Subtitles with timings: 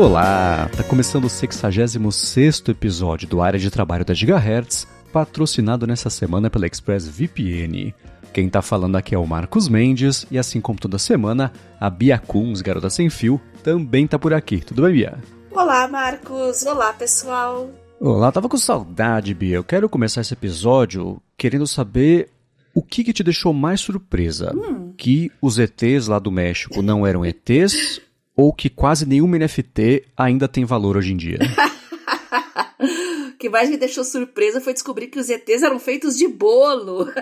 [0.00, 6.48] Olá, tá começando o 66 episódio do Área de Trabalho da Gigahertz, patrocinado nessa semana
[6.48, 7.92] pela ExpressVPN.
[8.32, 12.18] Quem tá falando aqui é o Marcos Mendes e assim como toda semana, a Bia
[12.18, 14.64] Kunz, garota sem fio, também tá por aqui.
[14.64, 15.18] Tudo bem, Bia?
[15.50, 16.64] Olá, Marcos.
[16.64, 17.68] Olá, pessoal.
[18.00, 19.56] Olá, tava com saudade, Bia.
[19.56, 22.30] Eu quero começar esse episódio querendo saber
[22.74, 24.50] o que, que te deixou mais surpresa.
[24.56, 24.94] Hum.
[24.96, 28.00] Que os ETs lá do México não eram ETs
[28.40, 31.38] ou que quase nenhum NFT ainda tem valor hoje em dia?
[33.28, 37.06] o que mais me deixou surpresa foi descobrir que os ETs eram feitos de bolo.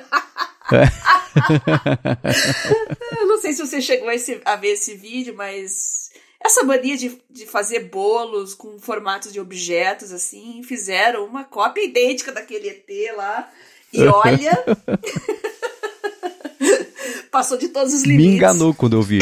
[3.20, 6.10] Eu não sei se você chegou a, esse, a, ver esse vídeo, mas
[6.40, 12.30] essa mania de, de fazer bolos com formatos de objetos, assim, fizeram uma cópia idêntica
[12.30, 13.50] daquele ET lá.
[13.92, 14.64] E olha.
[17.32, 18.26] passou de todos os limites.
[18.26, 19.18] Me enganou quando eu vi.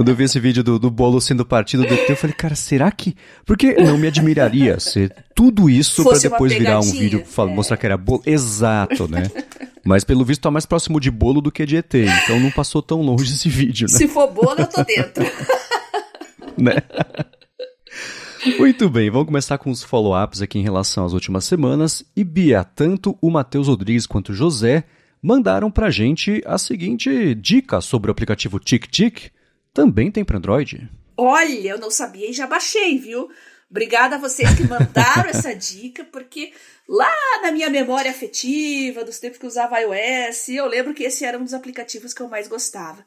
[0.00, 2.54] Quando eu vi esse vídeo do, do bolo sendo partido do ET, eu falei, cara,
[2.54, 3.14] será que.
[3.44, 7.44] Porque não me admiraria ser tudo isso para depois virar um vídeo é.
[7.44, 8.22] mostrar que era bolo.
[8.24, 9.24] Exato, né?
[9.84, 12.80] Mas pelo visto tá mais próximo de bolo do que de ET, então não passou
[12.80, 13.98] tão longe esse vídeo, né?
[13.98, 15.22] Se for bolo, eu tô dentro.
[16.56, 16.76] né?
[18.58, 22.02] Muito bem, vamos começar com os follow-ups aqui em relação às últimas semanas.
[22.16, 24.84] E Bia, tanto o Matheus Rodrigues quanto o José
[25.22, 29.30] mandaram pra gente a seguinte dica sobre o aplicativo TicTic.
[29.80, 30.90] Também tem para Android?
[31.16, 33.30] Olha, eu não sabia e já baixei, viu?
[33.70, 36.52] Obrigada a vocês que mandaram essa dica, porque
[36.86, 41.24] lá na minha memória afetiva, dos tempos que eu usava iOS, eu lembro que esse
[41.24, 43.02] era um dos aplicativos que eu mais gostava.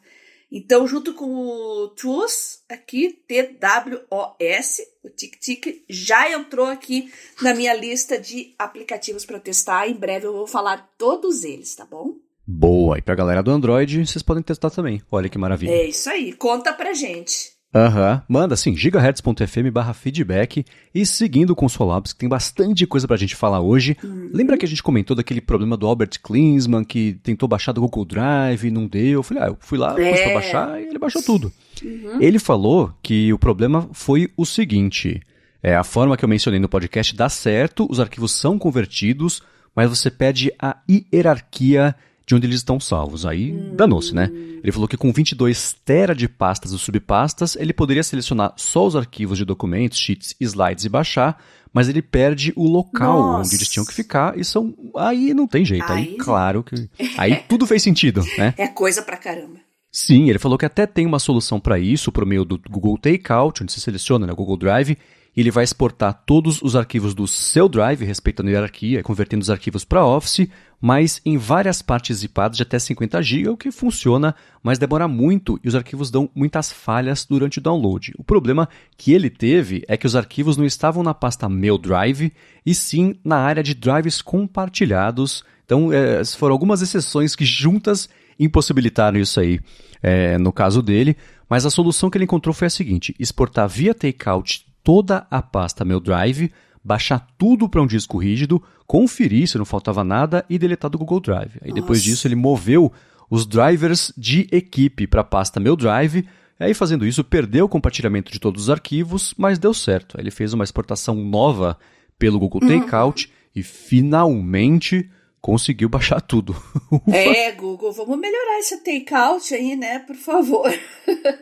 [0.52, 8.20] Então, junto com o TWOS, aqui, T-W-O-S, o TicTic, já entrou aqui na minha lista
[8.20, 9.88] de aplicativos para testar.
[9.88, 12.16] Em breve eu vou falar todos eles, tá bom?
[12.46, 12.98] Boa!
[12.98, 15.02] E pra galera do Android, vocês podem testar também.
[15.12, 15.72] Olha que maravilha.
[15.72, 16.34] É isso aí.
[16.34, 17.54] Conta pra gente.
[17.76, 18.22] Aham, uhum.
[18.30, 23.18] manda sim, gigahertz.fm barra feedback e seguindo com o Solabs, que tem bastante coisa pra
[23.18, 23.98] gente falar hoje.
[24.04, 24.30] Uhum.
[24.32, 28.06] Lembra que a gente comentou daquele problema do Albert Klinsmann, que tentou baixar do Google
[28.06, 29.14] Drive e não deu?
[29.14, 30.24] Eu falei, ah, eu fui lá, é.
[30.24, 31.52] pra baixar e ele baixou tudo.
[31.84, 32.22] Uhum.
[32.22, 35.20] Ele falou que o problema foi o seguinte,
[35.64, 39.42] é, a forma que eu mencionei no podcast dá certo, os arquivos são convertidos,
[39.76, 43.26] mas você perde a hierarquia de onde eles estão salvos.
[43.26, 44.30] Aí danou-se, né?
[44.64, 48.96] Ele falou que com 22 tera de pastas ou subpastas, ele poderia selecionar só os
[48.96, 51.42] arquivos de documentos, sheets, slides e baixar,
[51.74, 53.48] mas ele perde o local Nossa.
[53.48, 55.92] onde eles tinham que ficar e são aí não tem jeito.
[55.92, 58.54] Aí, aí claro que aí tudo fez sentido, né?
[58.58, 59.60] É coisa pra caramba.
[59.92, 63.62] Sim, ele falou que até tem uma solução para isso por meio do Google Takeout,
[63.62, 64.98] onde você seleciona né, o Google Drive
[65.36, 69.50] e ele vai exportar todos os arquivos do seu Drive, respeitando a hierarquia, convertendo os
[69.50, 70.48] arquivos para Office,
[70.80, 75.60] mas em várias partes zipadas de até 50 GB, o que funciona, mas demora muito
[75.64, 78.14] e os arquivos dão muitas falhas durante o download.
[78.18, 82.32] O problema que ele teve é que os arquivos não estavam na pasta Meu Drive,
[82.66, 85.44] e sim na área de drives compartilhados.
[85.66, 88.08] Então, é, foram algumas exceções que juntas
[88.40, 89.60] impossibilitaram isso aí
[90.02, 91.16] é, no caso dele,
[91.50, 95.86] mas a solução que ele encontrou foi a seguinte: exportar via takeout toda a pasta
[95.86, 96.52] meu Drive,
[96.84, 101.22] baixar tudo para um disco rígido, conferir se não faltava nada e deletar do Google
[101.22, 101.58] Drive.
[101.62, 102.92] Aí depois disso ele moveu
[103.30, 106.28] os drivers de equipe para a pasta meu Drive.
[106.60, 110.18] Aí fazendo isso perdeu o compartilhamento de todos os arquivos, mas deu certo.
[110.18, 111.78] Aí ele fez uma exportação nova
[112.20, 112.82] pelo Google uhum.
[112.82, 115.10] Takeout e finalmente
[115.44, 116.56] conseguiu baixar tudo.
[117.12, 120.00] é, Google, vamos melhorar esse takeout aí, né?
[120.00, 120.74] Por favor.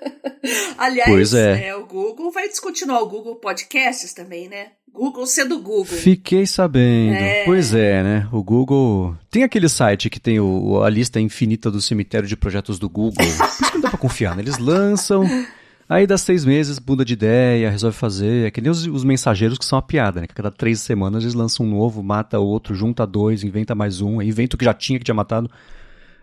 [0.75, 1.67] Aliás, pois é.
[1.67, 1.75] é.
[1.75, 4.69] o Google vai descontinuar o Google Podcasts também, né?
[4.91, 5.85] Google sendo Google.
[5.85, 7.13] Fiquei sabendo.
[7.13, 7.45] É.
[7.45, 8.28] Pois é, né?
[8.34, 9.16] O Google.
[9.29, 13.13] Tem aquele site que tem o, a lista infinita do cemitério de projetos do Google.
[13.13, 14.41] Por isso que não dá pra confiar, né?
[14.41, 15.23] Eles lançam.
[15.91, 18.47] Aí dá seis meses, muda de ideia, resolve fazer.
[18.47, 20.25] É que nem os, os mensageiros que são a piada, né?
[20.25, 24.00] Que a cada três semanas eles lançam um novo, mata outro, junta dois, inventa mais
[24.00, 25.52] um, inventa o que já tinha que tinha matado.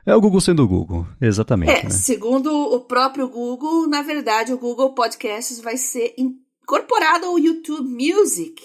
[0.06, 1.70] É o Google sendo o Google, exatamente.
[1.70, 1.91] É, né?
[1.91, 8.62] segundo o próprio Google, na verdade, o Google Podcasts vai ser incorporado ao YouTube Music.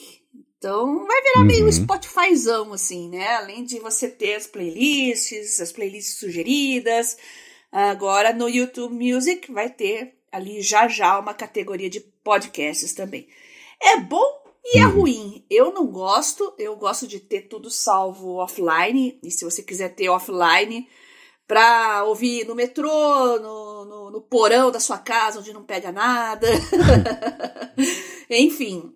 [0.58, 1.46] Então vai virar uhum.
[1.46, 3.28] meio Spotifyzão, assim, né?
[3.36, 7.18] Além de você ter as playlists, as playlists sugeridas.
[7.70, 13.28] Agora no YouTube Music vai ter ali já já uma categoria de podcasts também.
[13.80, 15.02] É bom e é uhum.
[15.02, 15.46] ruim.
[15.50, 19.20] Eu não gosto, eu gosto de ter tudo salvo offline.
[19.22, 20.88] E se você quiser ter offline
[21.48, 22.90] para ouvir no metrô,
[23.40, 26.48] no, no, no, porão da sua casa, onde não pega nada.
[28.30, 28.96] Enfim,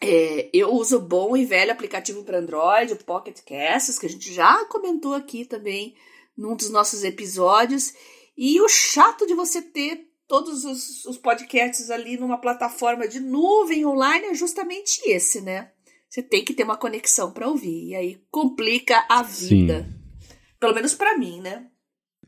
[0.00, 4.08] é, eu uso o bom e velho aplicativo para Android, o Pocket Casts, que a
[4.08, 5.94] gente já comentou aqui também
[6.36, 7.92] num dos nossos episódios.
[8.36, 13.84] E o chato de você ter todos os, os podcasts ali numa plataforma de nuvem
[13.84, 15.70] online é justamente esse, né?
[16.08, 17.88] Você tem que ter uma conexão para ouvir.
[17.88, 19.82] E aí complica a vida.
[19.82, 20.36] Sim.
[20.60, 21.66] Pelo menos para mim, né?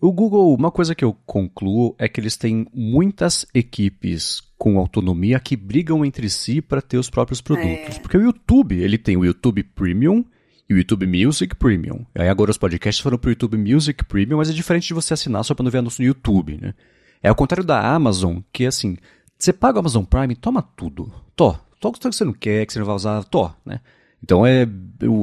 [0.01, 5.39] O Google, uma coisa que eu concluo é que eles têm muitas equipes com autonomia
[5.39, 7.99] que brigam entre si para ter os próprios produtos.
[7.99, 8.01] É.
[8.01, 10.25] Porque o YouTube, ele tem o YouTube Premium
[10.69, 12.05] e o YouTube Music Premium.
[12.17, 15.45] Aí agora os podcasts foram pro YouTube Music Premium, mas é diferente de você assinar
[15.45, 16.75] só para não ver anúncio no YouTube, né?
[17.23, 18.97] É ao contrário da Amazon, que assim,
[19.39, 21.13] você paga o Amazon Prime, toma tudo.
[21.37, 23.81] Tó, tó que você não quer, que você não vai usar, tó, né?
[24.23, 24.67] Então é,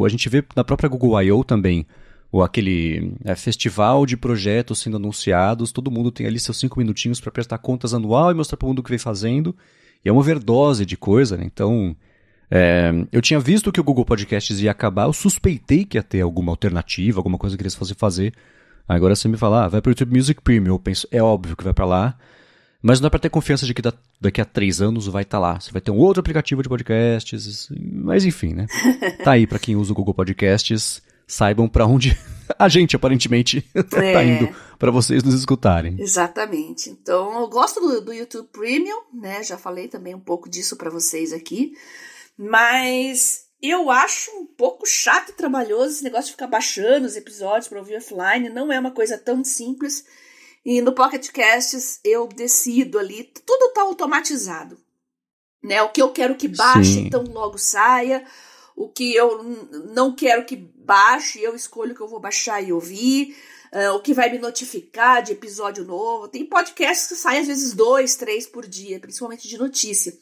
[0.06, 1.44] a gente vê na própria Google I.O.
[1.44, 1.86] também,
[2.32, 7.20] ou aquele é, festival de projetos sendo anunciados, todo mundo tem ali seus cinco minutinhos
[7.20, 9.56] para prestar contas anual e mostrar para o mundo o que vem fazendo.
[10.04, 11.44] E é uma overdose de coisa, né?
[11.46, 11.96] Então,
[12.52, 16.22] é, eu tinha visto que o Google Podcasts ia acabar, eu suspeitei que ia ter
[16.22, 18.34] alguma alternativa, alguma coisa que eles fossem fazer.
[18.90, 20.74] Agora você me fala, ah, vai para o YouTube Music Premium.
[20.74, 22.18] Eu penso, é óbvio que vai para lá.
[22.82, 23.84] Mas não dá para ter confiança de que
[24.20, 25.60] daqui a três anos vai estar tá lá.
[25.60, 27.70] Você vai ter um outro aplicativo de podcasts.
[27.80, 28.66] Mas enfim, né?
[29.24, 32.18] Tá aí para quem usa o Google Podcasts saibam para onde
[32.58, 34.26] a gente aparentemente está é.
[34.26, 34.50] indo
[34.80, 35.96] para vocês nos escutarem.
[36.00, 36.90] Exatamente.
[36.90, 39.44] Então, eu gosto do, do YouTube Premium, né?
[39.44, 41.74] Já falei também um pouco disso para vocês aqui,
[42.36, 47.68] mas eu acho um pouco chato e trabalhoso esse negócio de ficar baixando os episódios
[47.68, 48.50] para ouvir offline.
[48.50, 50.06] Não é uma coisa tão simples.
[50.66, 54.80] E no Pocket Casts eu decido ali, tudo está automatizado.
[55.62, 55.82] Né?
[55.82, 57.08] O que eu quero que baixe, Sim.
[57.08, 58.26] então logo saia.
[58.78, 59.44] O que eu
[59.94, 63.36] não quero que baixe, eu escolho que eu vou baixar e ouvir.
[63.74, 66.30] Uh, o que vai me notificar de episódio novo.
[66.30, 70.18] Tem podcasts que saem às vezes dois, três por dia, principalmente de notícia.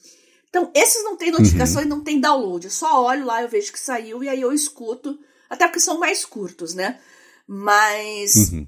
[0.50, 1.88] Então, esses não tem notificação uhum.
[1.88, 2.66] e não tem download.
[2.66, 5.18] Eu só olho lá, eu vejo que saiu e aí eu escuto.
[5.50, 7.00] Até porque são mais curtos, né?
[7.48, 8.68] Mas uhum.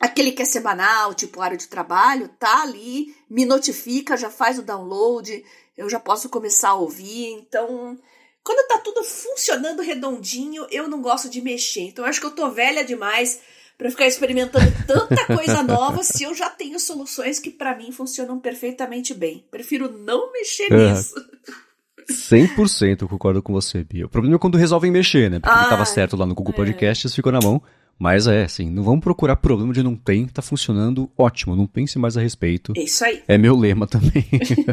[0.00, 4.62] aquele que é semanal, tipo área de trabalho, tá ali, me notifica, já faz o
[4.62, 5.44] download,
[5.76, 7.32] eu já posso começar a ouvir.
[7.32, 7.98] Então,
[8.44, 11.82] quando tá tudo funcionando redondinho, eu não gosto de mexer.
[11.82, 13.40] Então eu acho que eu tô velha demais
[13.76, 18.38] para ficar experimentando tanta coisa nova se eu já tenho soluções que para mim funcionam
[18.38, 19.44] perfeitamente bem.
[19.50, 20.92] Prefiro não mexer é.
[20.92, 21.14] nisso.
[22.10, 24.06] 100% concordo com você, Bia.
[24.06, 25.40] O problema é quando resolvem mexer, né?
[25.40, 26.56] Porque ah, tava certo lá no Google é.
[26.56, 27.62] Podcasts, ficou na mão.
[27.98, 31.98] Mas é, assim, não vamos procurar problema de não tem, tá funcionando ótimo, não pense
[31.98, 32.72] mais a respeito.
[32.76, 33.22] Isso aí.
[33.28, 34.26] É meu lema também.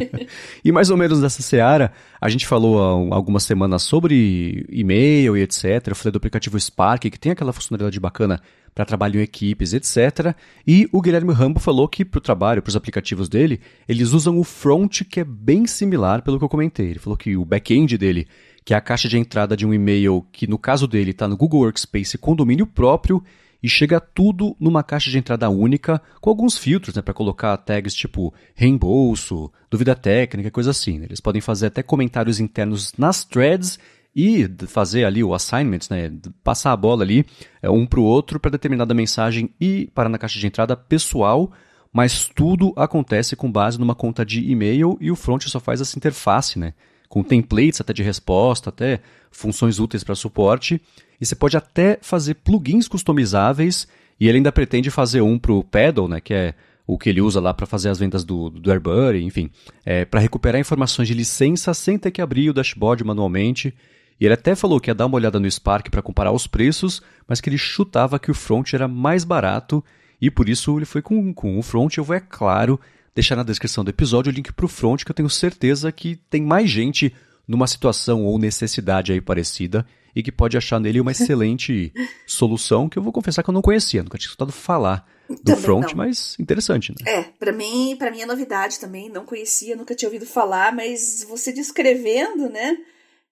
[0.65, 5.41] e mais ou menos dessa seara, a gente falou há algumas semanas sobre e-mail e
[5.41, 5.87] etc.
[5.87, 8.41] Eu falei do aplicativo Spark, que tem aquela funcionalidade bacana
[8.73, 10.35] para trabalho em equipes, etc.
[10.65, 14.39] E o Guilherme Rambo falou que para o trabalho, para os aplicativos dele, eles usam
[14.39, 16.89] o front, que é bem similar pelo que eu comentei.
[16.89, 18.27] Ele falou que o back-end dele
[18.63, 21.37] que é a caixa de entrada de um e-mail que, no caso dele, está no
[21.37, 23.23] Google Workspace com domínio próprio
[23.63, 27.93] e chega tudo numa caixa de entrada única com alguns filtros né, para colocar tags
[27.93, 30.99] tipo reembolso, dúvida técnica, coisa assim.
[30.99, 31.05] Né?
[31.05, 33.79] Eles podem fazer até comentários internos nas threads
[34.15, 36.11] e fazer ali o assignment, né,
[36.43, 37.25] passar a bola ali
[37.61, 41.51] é, um para o outro para determinada mensagem e parar na caixa de entrada pessoal,
[41.93, 45.97] mas tudo acontece com base numa conta de e-mail e o front só faz essa
[45.97, 46.73] interface, né?
[47.11, 50.81] Com templates até de resposta, até funções úteis para suporte.
[51.19, 53.85] E você pode até fazer plugins customizáveis
[54.17, 56.53] e ele ainda pretende fazer um para o Pedal, né, que é
[56.87, 59.51] o que ele usa lá para fazer as vendas do, do AirBuddy, enfim,
[59.85, 63.73] é, para recuperar informações de licença sem ter que abrir o dashboard manualmente.
[64.17, 67.01] E ele até falou que ia dar uma olhada no Spark para comparar os preços,
[67.27, 69.83] mas que ele chutava que o front era mais barato
[70.21, 71.97] e por isso ele foi com, com o front.
[71.97, 72.79] Eu vou, é claro,
[73.13, 76.15] deixar na descrição do episódio o link para o front, que eu tenho certeza que
[76.29, 77.13] tem mais gente
[77.47, 81.93] numa situação ou necessidade aí parecida e que pode achar nele uma excelente
[82.27, 85.61] solução que eu vou confessar que eu não conhecia, nunca tinha escutado falar do também
[85.61, 85.95] front, não.
[85.95, 87.11] mas interessante, né?
[87.11, 91.25] É, para mim, para mim é novidade também, não conhecia, nunca tinha ouvido falar, mas
[91.27, 92.77] você descrevendo, né?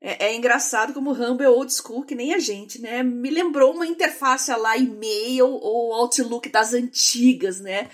[0.01, 3.03] É, é, engraçado como o Rambo é old school, que nem a gente, né?
[3.03, 7.89] Me lembrou uma interface lá e-mail ou Outlook das antigas, né?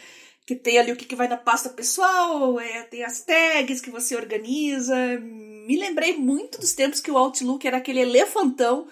[0.46, 3.90] Que tem ali o que, que vai na pasta pessoal, é, tem as tags que
[3.90, 4.96] você organiza.
[5.20, 8.88] Me lembrei muito dos tempos que o Outlook era aquele elefantão,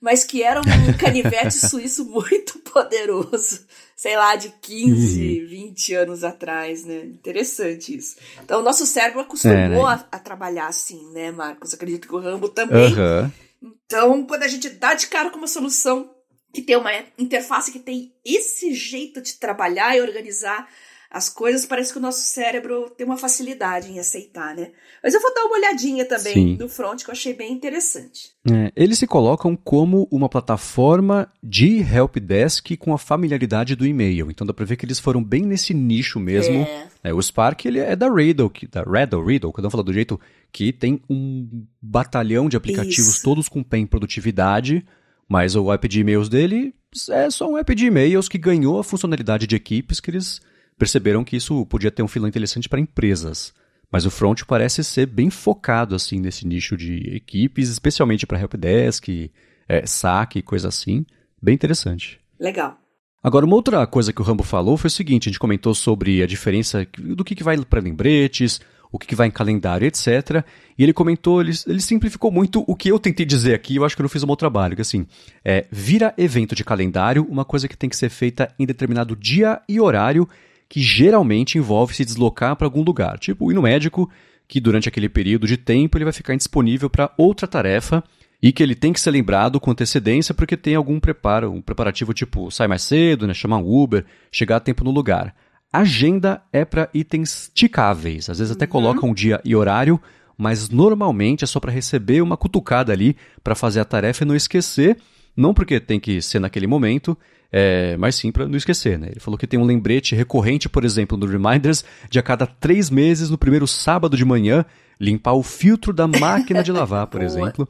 [0.00, 0.64] mas que era um
[0.98, 3.66] canivete suíço muito poderoso.
[3.94, 5.48] Sei lá, de 15, uhum.
[5.48, 7.04] 20 anos atrás, né?
[7.04, 8.16] Interessante isso.
[8.42, 9.80] Então, o nosso cérebro acostumou é, né?
[9.80, 11.74] a, a, trabalhar assim, né, Marcos?
[11.74, 12.92] Acredito que o Rambo também.
[12.92, 13.30] Uhum.
[13.62, 16.10] Então, quando a gente dá de cara com uma solução
[16.52, 20.68] que tem uma interface que tem esse jeito de trabalhar e organizar
[21.14, 24.72] as coisas parece que o nosso cérebro tem uma facilidade em aceitar, né?
[25.00, 26.56] Mas eu vou dar uma olhadinha também Sim.
[26.58, 28.32] no front que eu achei bem interessante.
[28.50, 34.28] É, eles se colocam como uma plataforma de helpdesk com a familiaridade do e-mail.
[34.28, 36.62] Então dá para ver que eles foram bem nesse nicho mesmo.
[36.62, 36.88] É.
[37.04, 39.92] É, o Spark ele é da Riddle, que, da Riddle, Riddle, cada um fala do
[39.92, 40.18] jeito
[40.50, 43.22] que tem um batalhão de aplicativos Isso.
[43.22, 44.84] todos com PEN produtividade,
[45.28, 46.74] mas o app de e-mails dele
[47.10, 50.40] é só um app de e-mails que ganhou a funcionalidade de equipes que eles
[50.78, 53.52] perceberam que isso podia ter um filão interessante para empresas.
[53.90, 59.30] Mas o front parece ser bem focado assim nesse nicho de equipes, especialmente para helpdesk,
[59.68, 61.06] é, saque, coisa assim.
[61.40, 62.18] Bem interessante.
[62.38, 62.78] Legal.
[63.22, 66.22] Agora, uma outra coisa que o Rambo falou foi o seguinte: a gente comentou sobre
[66.22, 68.60] a diferença do que, que vai para lembretes,
[68.94, 70.44] o que, que vai em calendário, etc.
[70.78, 73.96] E ele comentou, ele, ele simplificou muito o que eu tentei dizer aqui, eu acho
[73.96, 75.06] que eu não fiz um bom trabalho, que assim,
[75.44, 79.60] é, vira evento de calendário uma coisa que tem que ser feita em determinado dia
[79.68, 80.28] e horário
[80.68, 84.10] que geralmente envolve se deslocar para algum lugar, tipo ir no médico,
[84.46, 88.02] que durante aquele período de tempo ele vai ficar indisponível para outra tarefa
[88.42, 92.12] e que ele tem que ser lembrado com antecedência porque tem algum preparo, um preparativo
[92.12, 95.34] tipo sai mais cedo, né, chamar um Uber, chegar a tempo no lugar.
[95.72, 98.70] Agenda é para itens ticáveis, às vezes até uhum.
[98.70, 100.00] coloca um dia e horário,
[100.36, 104.36] mas normalmente é só para receber uma cutucada ali para fazer a tarefa e não
[104.36, 104.98] esquecer,
[105.36, 107.16] não porque tem que ser naquele momento,
[107.56, 109.10] é, mas sim para não esquecer, né?
[109.12, 112.90] Ele falou que tem um lembrete recorrente, por exemplo, no Reminders, de a cada três
[112.90, 114.64] meses, no primeiro sábado de manhã,
[115.00, 117.68] limpar o filtro da máquina de lavar, por exemplo.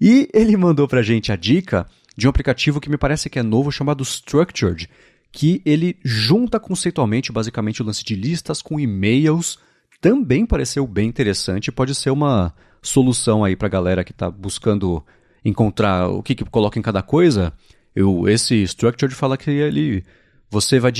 [0.00, 3.42] E ele mandou pra gente a dica de um aplicativo que me parece que é
[3.42, 4.88] novo, chamado Structured,
[5.32, 9.58] que ele junta conceitualmente, basicamente, o lance de listas com e-mails.
[10.00, 15.04] Também pareceu bem interessante, pode ser uma solução aí pra galera que está buscando
[15.44, 17.52] encontrar o que, que coloca em cada coisa.
[17.96, 20.04] Eu, esse Structured fala que ele
[20.50, 20.92] você vai,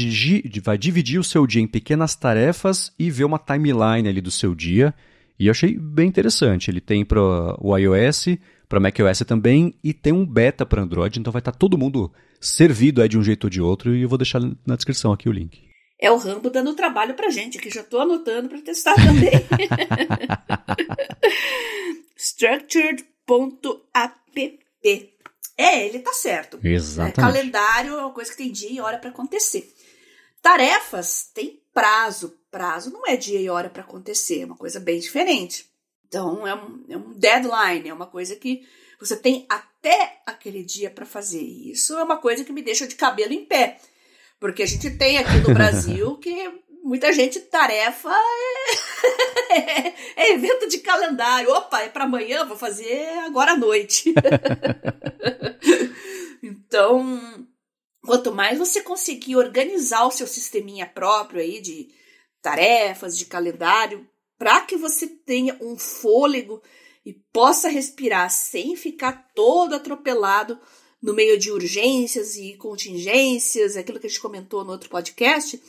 [0.63, 4.55] vai dividir o seu dia em pequenas tarefas e ver uma timeline ali do seu
[4.55, 4.95] dia.
[5.39, 6.71] E eu achei bem interessante.
[6.71, 11.31] Ele tem para o iOS, para macOS também, e tem um beta para Android, então
[11.31, 12.11] vai estar tá todo mundo
[12.41, 15.29] servido aí de um jeito ou de outro, e eu vou deixar na descrição aqui
[15.29, 15.63] o link.
[16.01, 19.31] É o Rambo dando trabalho pra gente, que já estou anotando para testar também.
[22.17, 24.59] Structured.app
[25.57, 26.59] é, ele tá certo.
[26.63, 27.19] Exatamente.
[27.19, 29.73] É, calendário é uma coisa que tem dia e hora para acontecer.
[30.43, 32.39] Tarefas tem prazo.
[32.51, 35.69] Prazo não é dia e hora para acontecer, é uma coisa bem diferente.
[36.07, 38.67] Então é um, é um deadline, é uma coisa que
[38.99, 41.43] você tem até aquele dia para fazer.
[41.43, 43.79] Isso é uma coisa que me deixa de cabelo em pé.
[44.39, 48.15] Porque a gente tem aqui no Brasil que muita gente tarefa
[49.51, 49.89] é,
[50.23, 51.51] é, evento de calendário.
[51.51, 54.15] Opa, é para amanhã, vou fazer agora à noite.
[56.41, 57.49] então,
[58.05, 61.89] quanto mais você conseguir organizar o seu sisteminha próprio aí de
[62.41, 66.63] tarefas, de calendário, para que você tenha um fôlego
[67.05, 70.59] e possa respirar sem ficar todo atropelado
[71.03, 75.61] no meio de urgências e contingências, aquilo que a gente comentou no outro podcast,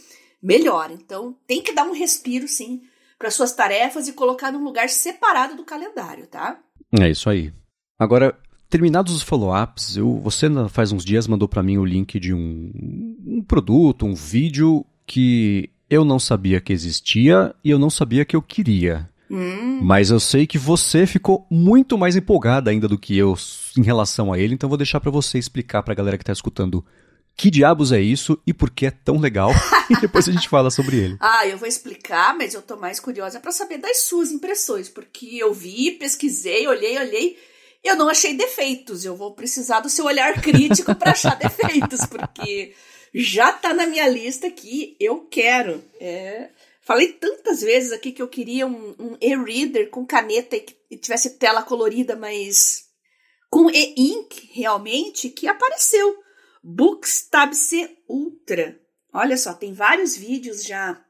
[0.41, 0.91] melhor.
[0.91, 2.81] Então, tem que dar um respiro, sim,
[3.17, 6.59] para suas tarefas e colocar num lugar separado do calendário, tá?
[6.99, 7.51] É isso aí.
[7.99, 8.37] Agora,
[8.69, 12.71] terminados os follow-ups, você faz uns dias mandou para mim o link de um,
[13.25, 18.35] um produto, um vídeo que eu não sabia que existia e eu não sabia que
[18.35, 19.09] eu queria.
[19.29, 19.81] Hum.
[19.81, 23.35] Mas eu sei que você ficou muito mais empolgada ainda do que eu
[23.77, 26.33] em relação a ele, então vou deixar para você explicar para a galera que está
[26.33, 26.83] escutando
[27.37, 29.51] que diabos é isso e por que é tão legal.
[29.89, 31.17] e depois a gente fala sobre ele.
[31.19, 35.37] Ah, eu vou explicar, mas eu tô mais curiosa para saber das suas impressões, porque
[35.37, 37.37] eu vi, pesquisei, olhei, olhei.
[37.83, 39.05] Eu não achei defeitos.
[39.05, 42.73] Eu vou precisar do seu olhar crítico para achar defeitos, porque
[43.13, 44.97] já tá na minha lista aqui.
[44.99, 45.83] Eu quero.
[46.01, 46.49] É...
[46.81, 51.37] Falei tantas vezes aqui que eu queria um, um e-reader com caneta e que tivesse
[51.37, 52.85] tela colorida, mas
[53.49, 56.26] com e-ink realmente, que apareceu.
[56.67, 58.77] Bookstab-C Ultra.
[59.13, 61.01] Olha só, tem vários vídeos já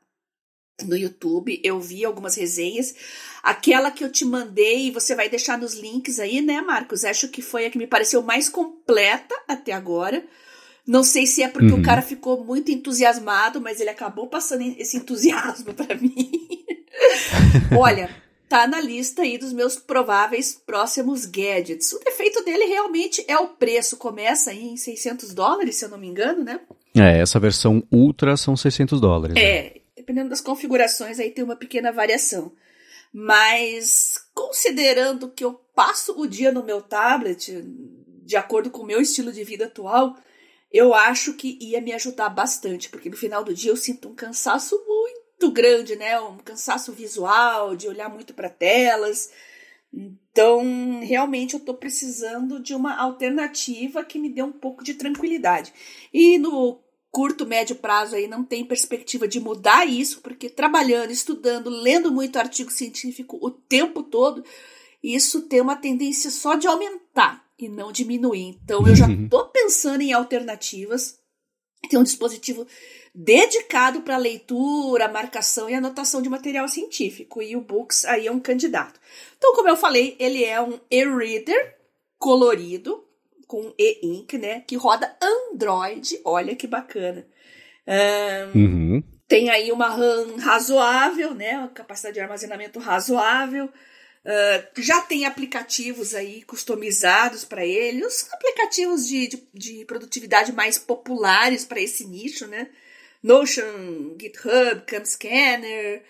[0.84, 2.94] no YouTube, eu vi algumas resenhas.
[3.42, 7.04] Aquela que eu te mandei, você vai deixar nos links aí, né, Marcos?
[7.04, 10.24] Acho que foi a que me pareceu mais completa até agora.
[10.86, 11.80] Não sei se é porque uhum.
[11.80, 16.66] o cara ficou muito entusiasmado, mas ele acabou passando esse entusiasmo para mim.
[17.76, 18.16] Olha,
[18.48, 21.92] tá na lista aí dos meus prováveis próximos gadgets.
[21.92, 23.98] O defeito dele realmente é o preço.
[23.98, 26.60] Começa aí em 600 dólares, se eu não me engano, né?
[26.96, 29.36] É, essa versão Ultra são 600 dólares.
[29.36, 29.42] Né?
[29.42, 29.82] É, né?
[29.96, 32.52] dependendo das configurações aí tem uma pequena variação.
[33.14, 37.64] Mas considerando que eu passo o dia no meu tablet,
[38.24, 40.16] de acordo com o meu estilo de vida atual,
[40.72, 44.16] eu acho que ia me ajudar bastante, porque no final do dia eu sinto um
[44.16, 45.17] cansaço muito
[45.52, 46.20] grande, né?
[46.20, 49.32] Um cansaço visual, de olhar muito para telas.
[49.94, 55.74] Então, realmente eu estou precisando de uma alternativa que me dê um pouco de tranquilidade.
[56.14, 56.80] E no
[57.10, 62.38] curto, médio prazo aí não tem perspectiva de mudar isso, porque trabalhando, estudando, lendo muito
[62.38, 64.44] artigo científico o tempo todo,
[65.02, 68.60] isso tem uma tendência só de aumentar e não diminuir.
[68.64, 69.52] Então eu já estou uhum.
[69.52, 71.18] pensando em alternativas.
[71.90, 72.68] Tem um dispositivo
[73.20, 77.42] dedicado para leitura, marcação e anotação de material científico.
[77.42, 79.00] E o Books aí é um candidato.
[79.36, 81.76] Então, como eu falei, ele é um e-reader
[82.20, 83.04] colorido,
[83.48, 84.62] com e-ink, né?
[84.68, 86.22] Que roda Android.
[86.24, 87.26] Olha que bacana.
[88.54, 89.04] Um, uhum.
[89.28, 91.58] Tem aí uma RAM razoável, né?
[91.58, 93.66] Uma capacidade de armazenamento razoável.
[93.66, 100.78] Uh, já tem aplicativos aí customizados para ele, os aplicativos de, de, de produtividade mais
[100.78, 102.68] populares para esse nicho, né?
[103.24, 106.04] Notion, GitHub, CamScanner,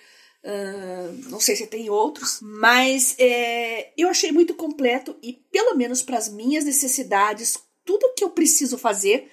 [0.43, 6.01] uh, não sei se tem outros, mas é, eu achei muito completo e, pelo menos
[6.01, 9.29] para as minhas necessidades, tudo que eu preciso fazer,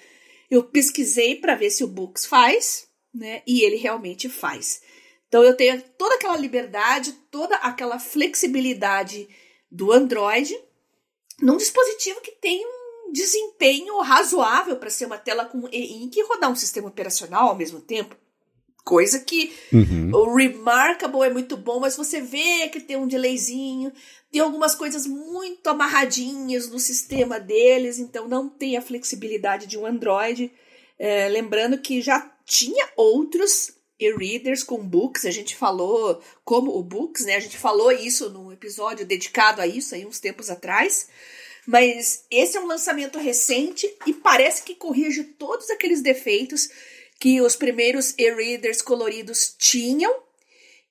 [0.49, 3.41] eu pesquisei para ver se o Books faz, né?
[3.47, 4.81] E ele realmente faz.
[5.27, 9.27] Então eu tenho toda aquela liberdade, toda aquela flexibilidade
[9.69, 10.57] do Android
[11.41, 12.65] num dispositivo que tem
[13.11, 17.79] desempenho razoável para ser uma tela com e-ink e rodar um sistema operacional ao mesmo
[17.79, 18.15] tempo.
[18.83, 20.11] Coisa que uhum.
[20.13, 23.91] o Remarkable é muito bom, mas você vê que tem um delayzinho,
[24.31, 29.87] tem algumas coisas muito amarradinhas no sistema deles, então não tem a flexibilidade de um
[29.87, 30.51] Android.
[30.99, 37.25] É, lembrando que já tinha outros e-readers com books, a gente falou como o books,
[37.25, 37.35] né?
[37.35, 41.07] A gente falou isso num episódio dedicado a isso aí uns tempos atrás.
[41.65, 46.69] Mas esse é um lançamento recente e parece que corrige todos aqueles defeitos
[47.19, 50.13] que os primeiros e-readers coloridos tinham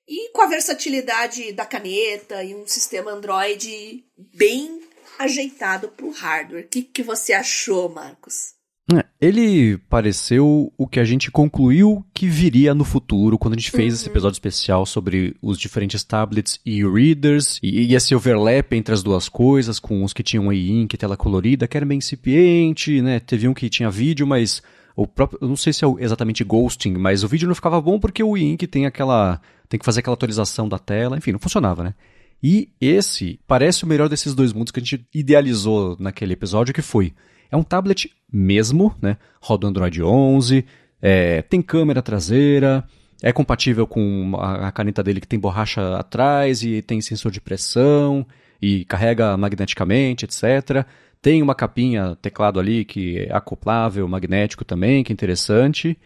[0.07, 4.81] e com a versatilidade da caneta e um sistema Android bem
[5.17, 6.65] ajeitado para o hardware.
[6.65, 8.54] O que, que você achou, Marcos?
[8.93, 13.71] É, ele pareceu o que a gente concluiu que viria no futuro quando a gente
[13.71, 13.99] fez uhum.
[13.99, 19.27] esse episódio especial sobre os diferentes tablets e readers e, esse overlap entre as duas
[19.27, 23.19] coisas, com os que tinham e-ink, tela colorida, que era bem incipiente, né?
[23.19, 24.61] Teve um que tinha vídeo, mas
[24.95, 27.99] o próprio, eu não sei se é exatamente ghosting, mas o vídeo não ficava bom
[27.99, 31.83] porque o e-ink tem aquela, tem que fazer aquela atualização da tela, enfim, não funcionava,
[31.83, 31.95] né?
[32.43, 36.83] E esse parece o melhor desses dois mundos que a gente idealizou naquele episódio, que
[36.83, 37.13] foi
[37.51, 39.17] é um tablet mesmo, né?
[39.41, 40.65] Roda Android 11,
[41.01, 42.83] é, tem câmera traseira,
[43.21, 47.39] é compatível com a, a, caneta dele que tem borracha atrás e tem sensor de
[47.39, 48.25] pressão
[48.61, 50.85] e carrega magneticamente, etc.
[51.21, 55.97] Tem uma capinha teclado ali que é acoplável, magnético também, que é interessante.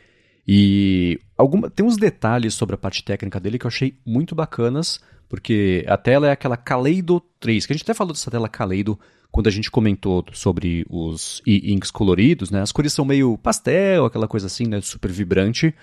[0.47, 4.99] E alguma, tem uns detalhes sobre a parte técnica dele que eu achei muito bacanas,
[5.28, 8.99] porque a tela é aquela Kaleido 3, que a gente até falou dessa tela Kaleido
[9.32, 12.62] quando a gente comentou sobre os e-inks coloridos, né?
[12.62, 14.82] As cores são meio pastel, aquela coisa assim, né?
[14.82, 15.74] Super vibrante.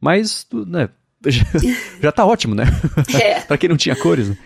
[0.00, 0.88] Mas, né?
[1.26, 1.44] Já,
[2.02, 2.64] já tá ótimo, né?
[3.14, 3.40] É.
[3.46, 4.28] pra quem não tinha cores.
[4.28, 4.38] Né?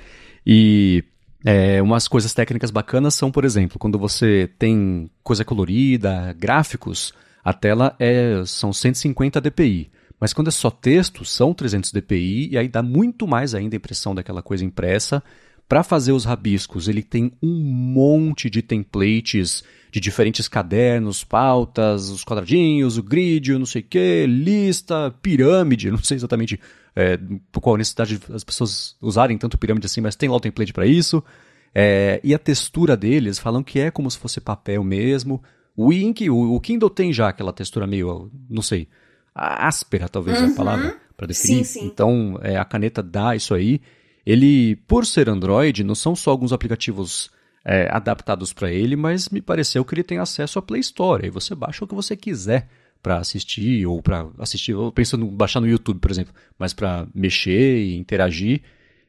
[0.46, 1.04] E
[1.44, 7.12] é, umas coisas técnicas bacanas são, por exemplo, quando você tem coisa colorida, gráficos,
[7.44, 9.90] a tela é, são 150 dpi.
[10.18, 13.78] Mas quando é só texto, são 300 dpi, e aí dá muito mais ainda a
[13.78, 15.22] impressão daquela coisa impressa.
[15.68, 22.24] Para fazer os rabiscos, ele tem um monte de templates de diferentes cadernos, pautas, os
[22.24, 26.60] quadradinhos, o grid, não sei o que, lista, pirâmide, não sei exatamente
[26.96, 27.18] é,
[27.60, 30.86] qual a necessidade as pessoas usarem tanto pirâmide assim, mas tem lá o template para
[30.86, 31.22] isso.
[31.74, 35.42] É, e a textura deles falam que é como se fosse papel mesmo.
[35.76, 38.88] O Ink, o, o Kindle tem já aquela textura meio, não sei,
[39.34, 40.48] áspera talvez uhum.
[40.48, 41.64] é a palavra para definir.
[41.64, 41.86] Sim, sim.
[41.86, 43.80] Então é, a caneta dá isso aí.
[44.26, 47.30] Ele, por ser Android, não são só alguns aplicativos
[47.64, 51.26] é, adaptados para ele, mas me pareceu que ele tem acesso à Play Store.
[51.26, 52.68] E você baixa o que você quiser
[53.02, 57.06] para assistir ou para assistir, ou pensando em baixar no YouTube, por exemplo, mas para
[57.14, 58.62] mexer e interagir,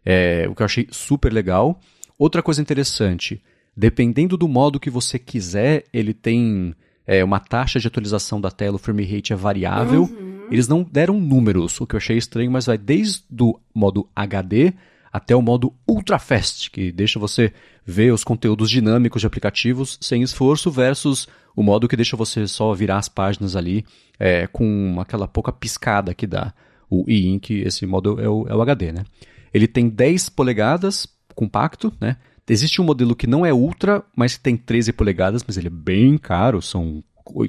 [0.05, 1.79] é, o que eu achei super legal.
[2.17, 3.41] Outra coisa interessante,
[3.75, 6.75] dependendo do modo que você quiser, ele tem
[7.07, 10.03] é, uma taxa de atualização da tela, o frame rate é variável.
[10.03, 10.47] Uhum.
[10.51, 14.73] Eles não deram números, o que eu achei estranho, mas vai desde o modo HD
[15.15, 17.53] até o modo Ultra Fast, que deixa você
[17.85, 21.25] ver os conteúdos dinâmicos de aplicativos sem esforço, versus
[21.55, 23.85] o modo que deixa você só virar as páginas ali
[24.19, 26.53] é, com aquela pouca piscada que dá
[26.89, 29.05] o e-ink, esse modo é o, é o HD, né?
[29.53, 32.17] Ele tem 10 polegadas, compacto, né?
[32.45, 35.71] Existe um modelo que não é ultra, mas que tem 13 polegadas, mas ele é
[35.71, 37.01] bem caro, são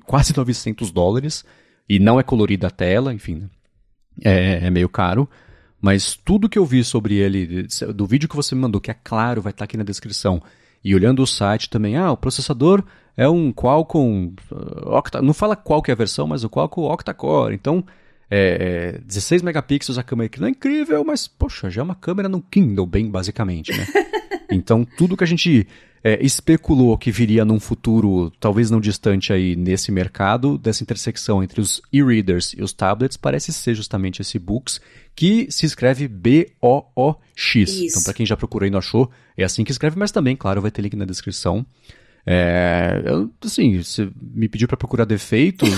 [0.07, 1.45] quase 900 dólares
[1.89, 3.51] e não é colorida a tela, enfim, né?
[4.23, 5.29] é, é meio caro.
[5.81, 8.97] Mas tudo que eu vi sobre ele, do vídeo que você me mandou, que é
[9.05, 10.43] claro, vai estar aqui na descrição,
[10.83, 12.83] e olhando o site também, ah, o processador
[13.17, 16.87] é um Qualcomm uh, Octa, não fala qual que é a versão, mas o Qualcomm
[16.87, 17.55] octa-core.
[17.55, 17.85] Então,
[18.31, 22.29] é, 16 megapixels a câmera que não é incrível, mas poxa, já é uma câmera
[22.29, 23.87] no Kindle, bem basicamente, né?
[24.51, 25.67] então, tudo que a gente
[26.07, 31.61] é, especulou que viria num futuro, talvez não distante aí nesse mercado, dessa intersecção entre
[31.61, 34.81] os e-readers e os tablets, parece ser justamente esse Books,
[35.17, 37.81] que se escreve B-O-O-X.
[37.81, 40.63] Então, para quem já procurou e não achou, é assim que escreve, mas também, claro,
[40.63, 41.67] vai ter link na descrição.
[42.25, 45.69] É, eu, assim, você me pediu para procurar defeitos.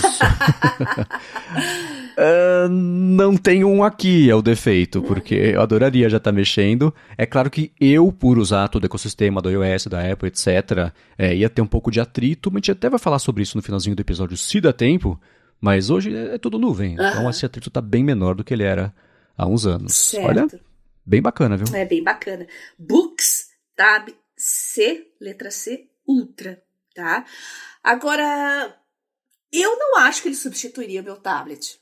[2.19, 6.93] Uh, não tem um aqui, é o defeito, porque eu adoraria já estar tá mexendo.
[7.17, 11.37] É claro que eu, por usar todo o ecossistema do iOS, da Apple, etc., é,
[11.37, 13.63] ia ter um pouco de atrito, mas a gente até vai falar sobre isso no
[13.63, 15.21] finalzinho do episódio, se dá tempo,
[15.61, 18.65] mas hoje é, é tudo nuvem, então esse atrito está bem menor do que ele
[18.65, 18.93] era
[19.37, 19.95] há uns anos.
[19.95, 20.27] Certo.
[20.27, 20.49] Olha,
[21.07, 21.73] bem bacana, viu?
[21.73, 22.49] É bem bacana.
[22.77, 26.61] Books Tab C, letra C, Ultra,
[26.93, 27.25] tá?
[27.85, 28.77] Agora,
[29.53, 31.79] eu não acho que ele substituiria o meu tablet.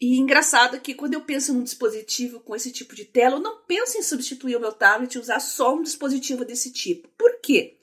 [0.00, 3.58] E engraçado que quando eu penso num dispositivo com esse tipo de tela, eu não
[3.66, 7.08] penso em substituir o meu tablet e usar só um dispositivo desse tipo.
[7.18, 7.76] Por quê?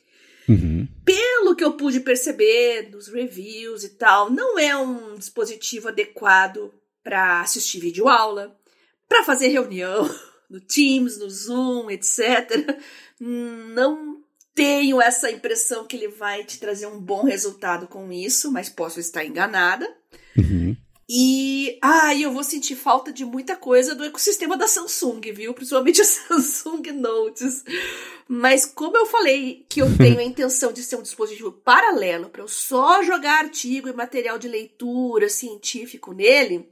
[0.49, 0.87] Uhum.
[1.05, 7.41] Pelo que eu pude perceber nos reviews e tal, não é um dispositivo adequado para
[7.41, 8.57] assistir vídeo aula,
[9.07, 10.09] para fazer reunião
[10.49, 12.79] no Teams, no Zoom, etc.
[13.19, 14.23] Não
[14.55, 18.99] tenho essa impressão que ele vai te trazer um bom resultado com isso, mas posso
[18.99, 19.87] estar enganada.
[20.35, 20.75] Uhum.
[21.09, 25.53] E ah, eu vou sentir falta de muita coisa do ecossistema da Samsung, viu?
[25.53, 27.63] Principalmente a Samsung Notes.
[28.27, 32.41] Mas como eu falei que eu tenho a intenção de ser um dispositivo paralelo para
[32.41, 36.69] eu só jogar artigo e material de leitura científico nele,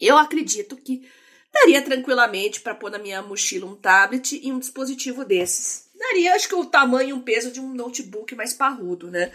[0.00, 1.08] eu acredito que
[1.52, 5.88] daria tranquilamente para pôr na minha mochila um tablet e um dispositivo desses.
[5.96, 9.30] Daria, acho que o tamanho e o peso de um notebook mais parrudo, né?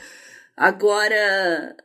[0.57, 1.77] Agora,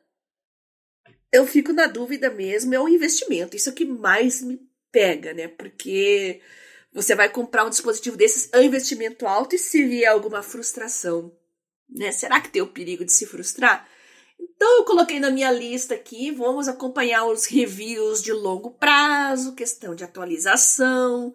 [1.32, 3.56] eu fico na dúvida mesmo, é o investimento.
[3.56, 4.60] Isso é o que mais me
[4.92, 5.48] pega, né?
[5.48, 6.40] Porque
[6.92, 11.34] você vai comprar um dispositivo desses, é um investimento alto, e se vier alguma frustração,
[11.88, 12.12] né?
[12.12, 13.88] Será que tem o perigo de se frustrar?
[14.38, 19.94] Então eu coloquei na minha lista aqui, vamos acompanhar os reviews de longo prazo, questão
[19.94, 21.34] de atualização,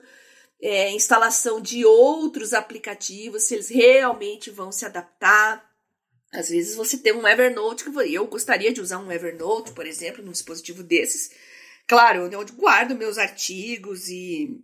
[0.62, 5.67] é, instalação de outros aplicativos, se eles realmente vão se adaptar.
[6.38, 10.24] Às vezes você tem um Evernote que eu gostaria de usar um Evernote, por exemplo,
[10.24, 11.32] num dispositivo desses.
[11.88, 14.64] Claro, onde guardo meus artigos e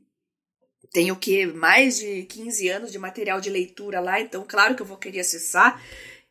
[0.91, 4.85] tenho que mais de 15 anos de material de leitura lá, então claro que eu
[4.85, 5.83] vou querer acessar.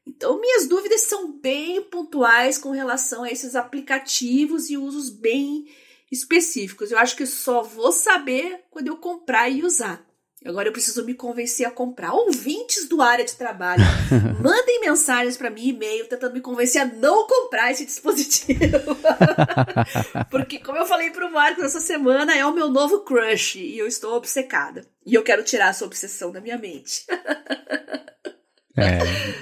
[0.06, 5.66] Então minhas dúvidas são bem pontuais com relação a esses aplicativos e usos bem
[6.08, 6.92] específicos.
[6.92, 10.06] Eu acho que só vou saber quando eu comprar e usar.
[10.44, 12.12] Agora eu preciso me convencer a comprar.
[12.12, 13.82] Ouvintes do área de trabalho,
[14.42, 18.96] mandem mensagens para mim, e-mail, tentando me convencer a não comprar esse dispositivo.
[20.30, 23.86] Porque, como eu falei pro Marcos essa semana, é o meu novo crush e eu
[23.86, 24.84] estou obcecada.
[25.06, 27.04] E eu quero tirar essa obsessão da minha mente.
[28.76, 28.98] é,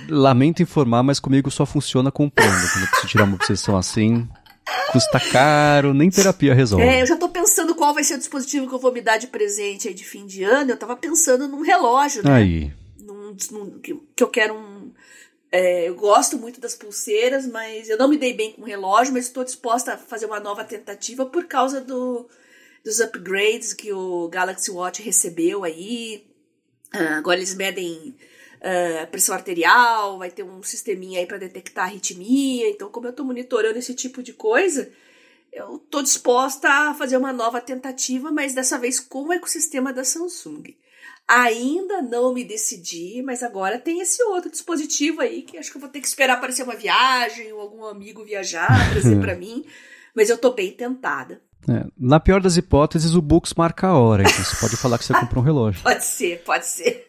[0.09, 2.71] lamento informar, mas comigo só funciona comprando.
[2.73, 4.29] Quando eu preciso tirar uma obsessão assim,
[4.93, 6.85] Custa caro, nem terapia resolve.
[6.85, 9.19] É, eu já tô pensando qual vai ser o dispositivo que eu vou me dar
[9.19, 10.71] de presente aí de fim de ano.
[10.71, 12.33] Eu tava pensando num relógio, né?
[12.33, 12.73] Aí.
[12.99, 14.91] Num, num, que, que eu quero um.
[15.53, 19.13] É, eu gosto muito das pulseiras, mas eu não me dei bem com o relógio,
[19.13, 22.29] mas estou disposta a fazer uma nova tentativa por causa do,
[22.85, 26.25] dos upgrades que o Galaxy Watch recebeu aí.
[26.93, 28.15] Ah, agora eles medem
[28.61, 32.69] uh, pressão arterial, vai ter um sisteminha aí para detectar arritmia.
[32.69, 34.91] Então, como eu estou monitorando esse tipo de coisa,
[35.53, 40.05] eu estou disposta a fazer uma nova tentativa, mas dessa vez com o ecossistema da
[40.05, 40.77] Samsung.
[41.27, 45.81] Ainda não me decidi, mas agora tem esse outro dispositivo aí que acho que eu
[45.81, 49.65] vou ter que esperar aparecer uma viagem ou algum amigo viajar, trazer para mim.
[50.15, 51.41] Mas eu tô bem tentada.
[51.69, 55.05] É, na pior das hipóteses, o Books marca a hora, então você pode falar que
[55.05, 55.83] você comprou um relógio.
[55.85, 57.07] Pode ser, pode ser.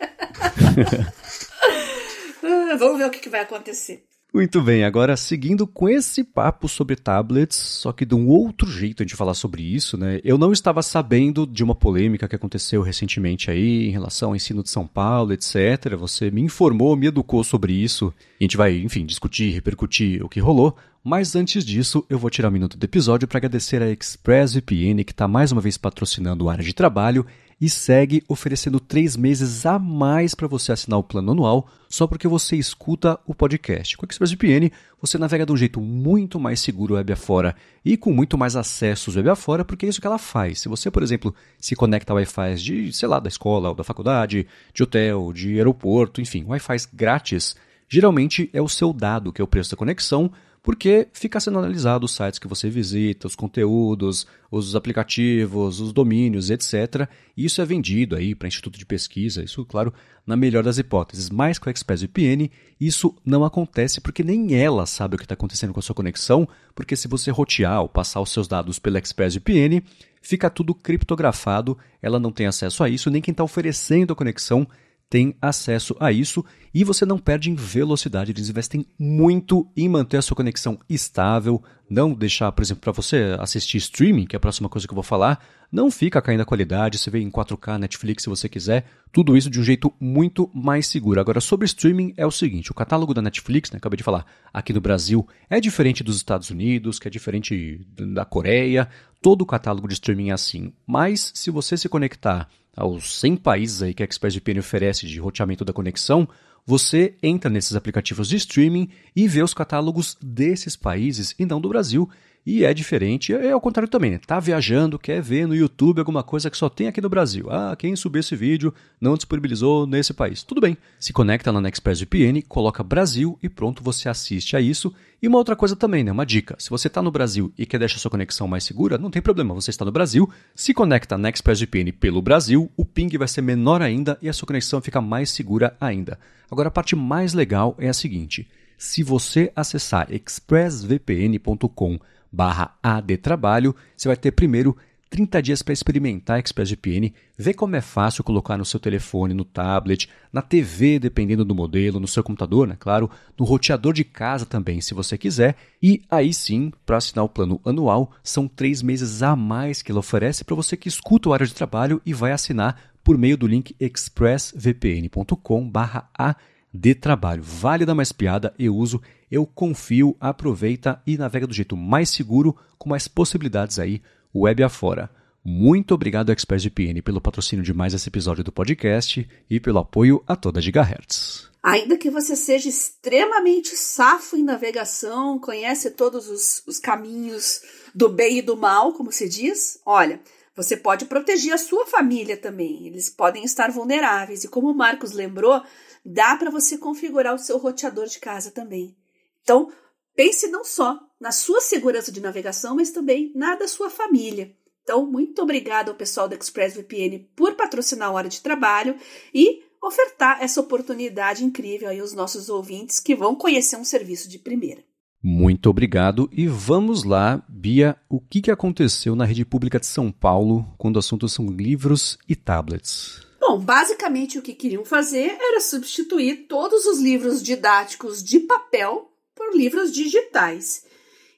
[2.44, 4.04] Ah, vamos ver o que, que vai acontecer.
[4.34, 9.04] Muito bem, agora seguindo com esse papo sobre tablets, só que de um outro jeito
[9.04, 10.22] a gente falar sobre isso, né?
[10.24, 14.64] Eu não estava sabendo de uma polêmica que aconteceu recentemente aí em relação ao ensino
[14.64, 15.98] de São Paulo, etc.
[16.00, 18.14] Você me informou, me educou sobre isso.
[18.40, 20.78] A gente vai, enfim, discutir, repercutir o que rolou.
[21.04, 25.12] Mas antes disso, eu vou tirar um minuto do episódio para agradecer a ExpressVPN que
[25.12, 27.26] está mais uma vez patrocinando a área de trabalho
[27.60, 32.28] e segue oferecendo três meses a mais para você assinar o plano anual só porque
[32.28, 33.98] você escuta o podcast.
[33.98, 38.14] Com a ExpressVPN, você navega de um jeito muito mais seguro web afora e com
[38.14, 40.60] muito mais acessos web afora, porque é isso que ela faz.
[40.60, 43.84] Se você, por exemplo, se conecta a Wi-Fi de, sei lá, da escola ou da
[43.84, 47.56] faculdade, de hotel, de aeroporto, enfim, Wi-Fi grátis,
[47.90, 50.32] geralmente é o seu dado que é o preço da conexão
[50.64, 56.52] porque fica sendo analisado os sites que você visita, os conteúdos, os aplicativos, os domínios,
[56.52, 57.08] etc.
[57.36, 59.92] E isso é vendido aí para instituto de pesquisa, isso, claro,
[60.26, 61.32] na melhor das hipóteses.
[61.32, 65.74] Mas com a ExpressVPN, isso não acontece porque nem ela sabe o que está acontecendo
[65.74, 69.82] com a sua conexão, porque se você rotear ou passar os seus dados pela ExpressVPN,
[70.22, 74.68] fica tudo criptografado, ela não tem acesso a isso, nem quem está oferecendo a conexão
[75.12, 76.44] tem acesso a isso
[76.74, 78.32] e você não perde em velocidade.
[78.32, 83.36] Eles investem muito em manter a sua conexão estável, não deixar, por exemplo, para você
[83.38, 86.46] assistir streaming, que é a próxima coisa que eu vou falar, não fica caindo a
[86.46, 90.50] qualidade, você vê em 4K, Netflix se você quiser, tudo isso de um jeito muito
[90.54, 91.20] mais seguro.
[91.20, 94.72] Agora, sobre streaming é o seguinte, o catálogo da Netflix, né, acabei de falar, aqui
[94.72, 98.88] no Brasil, é diferente dos Estados Unidos, que é diferente da Coreia,
[99.22, 100.74] todo o catálogo de streaming é assim.
[100.86, 105.64] Mas se você se conectar aos 100 países aí que a ExpressVPN oferece de roteamento
[105.64, 106.28] da conexão,
[106.66, 111.70] você entra nesses aplicativos de streaming e vê os catálogos desses países e não do
[111.70, 112.10] Brasil.
[112.44, 114.20] E é diferente, é ao contrário também, né?
[114.26, 117.48] Tá viajando, quer ver no YouTube alguma coisa que só tem aqui no Brasil.
[117.52, 120.42] Ah, quem subiu esse vídeo não disponibilizou nesse país.
[120.42, 120.76] Tudo bem.
[121.00, 124.92] Se conecta na ExpressVPN, coloca Brasil e pronto, você assiste a isso.
[125.22, 126.12] E uma outra coisa também, né?
[126.12, 126.56] Uma dica.
[126.58, 129.54] Se você está no Brasil e quer deixar sua conexão mais segura, não tem problema.
[129.54, 133.84] Você está no Brasil, se conecta na ExpressVPN pelo Brasil, o ping vai ser menor
[133.84, 136.18] ainda e a sua conexão fica mais segura ainda.
[136.50, 138.48] Agora, a parte mais legal é a seguinte.
[138.80, 142.00] Se você acessar expressvpn.com
[142.32, 144.76] barra adtrabalho, você vai ter primeiro
[145.12, 149.44] 30 dias para experimentar a ExpressVPN, ver como é fácil colocar no seu telefone, no
[149.44, 152.78] tablet, na TV, dependendo do modelo, no seu computador, né?
[152.80, 155.58] Claro, no roteador de casa também, se você quiser.
[155.84, 160.00] E aí sim, para assinar o plano anual, são três meses a mais que ela
[160.00, 163.48] oferece para você que escuta o área de trabalho e vai assinar por meio do
[163.48, 166.36] link expressvpn.com/a
[166.74, 167.44] de trabalho.
[167.44, 172.56] Vale dar mais piada, eu uso, eu confio, aproveita e navega do jeito mais seguro,
[172.78, 174.02] com mais possibilidades aí,
[174.36, 175.10] web afora.
[175.44, 180.36] Muito obrigado, ExpressVPN, pelo patrocínio de mais esse episódio do podcast e pelo apoio a
[180.36, 181.50] toda Gigahertz.
[181.64, 187.62] Ainda que você seja extremamente safo em navegação, conhece todos os, os caminhos
[187.94, 190.20] do bem e do mal, como se diz, olha,
[190.56, 192.88] você pode proteger a sua família também.
[192.88, 194.44] Eles podem estar vulneráveis.
[194.44, 195.64] E como o Marcos lembrou,
[196.06, 198.96] dá para você configurar o seu roteador de casa também.
[199.44, 199.72] Então,
[200.16, 204.56] pense não só na sua segurança de navegação, mas também na da sua família.
[204.84, 208.96] Então, muito obrigada ao pessoal da ExpressVPN por patrocinar a hora de trabalho
[209.34, 214.40] e ofertar essa oportunidade incrível aí aos nossos ouvintes que vão conhecer um serviço de
[214.40, 214.84] primeira.
[215.24, 220.66] Muito obrigado e vamos lá, Bia, o que aconteceu na rede pública de São Paulo
[220.80, 223.22] quando o assunto são livros e tablets?
[223.40, 229.11] Bom, basicamente o que queriam fazer era substituir todos os livros didáticos de papel
[229.42, 230.86] por livros digitais.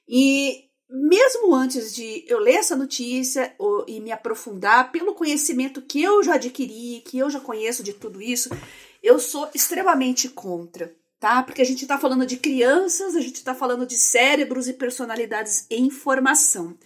[0.06, 3.56] E mesmo antes de eu ler essa notícia
[3.88, 8.20] e me aprofundar, pelo conhecimento que eu já adquiri, que eu já conheço de tudo
[8.20, 8.50] isso,
[9.02, 11.42] eu sou extremamente contra, tá?
[11.42, 15.66] Porque a gente está falando de crianças, a gente está falando de cérebros e personalidades
[15.70, 16.76] em formação.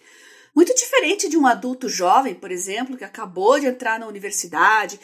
[0.55, 5.01] Muito diferente de um adulto jovem, por exemplo, que acabou de entrar na universidade.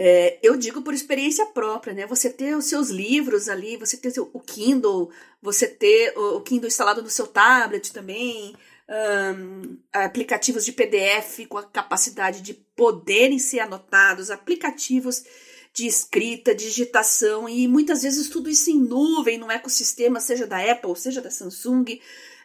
[0.00, 2.06] É, eu digo por experiência própria, né?
[2.06, 5.10] Você ter os seus livros ali, você ter o Kindle,
[5.42, 8.54] você ter o Kindle instalado no seu tablet também,
[8.88, 15.24] um, aplicativos de PDF com a capacidade de poderem ser anotados, aplicativos
[15.72, 20.94] de escrita, digitação e muitas vezes tudo isso em nuvem, no ecossistema, seja da Apple,
[20.94, 21.98] seja da Samsung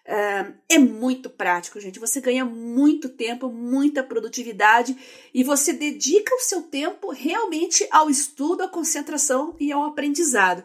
[0.05, 1.99] é muito prático, gente.
[1.99, 4.95] Você ganha muito tempo, muita produtividade
[5.33, 10.63] e você dedica o seu tempo realmente ao estudo, à concentração e ao aprendizado.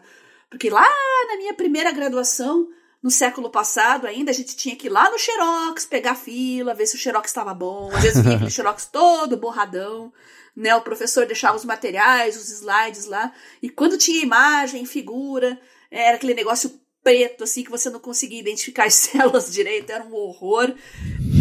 [0.49, 0.87] Porque lá
[1.27, 2.67] na minha primeira graduação,
[3.01, 6.85] no século passado ainda, a gente tinha que ir lá no Xerox, pegar fila, ver
[6.85, 7.89] se o Xerox estava bom.
[7.93, 10.11] Às vezes vinha aquele Xerox todo borradão,
[10.53, 10.75] né?
[10.75, 13.31] O professor deixava os materiais, os slides lá.
[13.61, 15.57] E quando tinha imagem, figura,
[15.89, 20.13] era aquele negócio preto, assim, que você não conseguia identificar as células direito, era um
[20.13, 20.73] horror.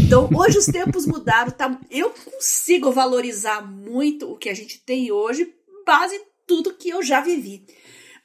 [0.06, 1.78] Então, hoje os tempos mudaram, tá?
[1.90, 7.02] Eu consigo valorizar muito o que a gente tem hoje, base em tudo que eu
[7.02, 7.66] já vivi.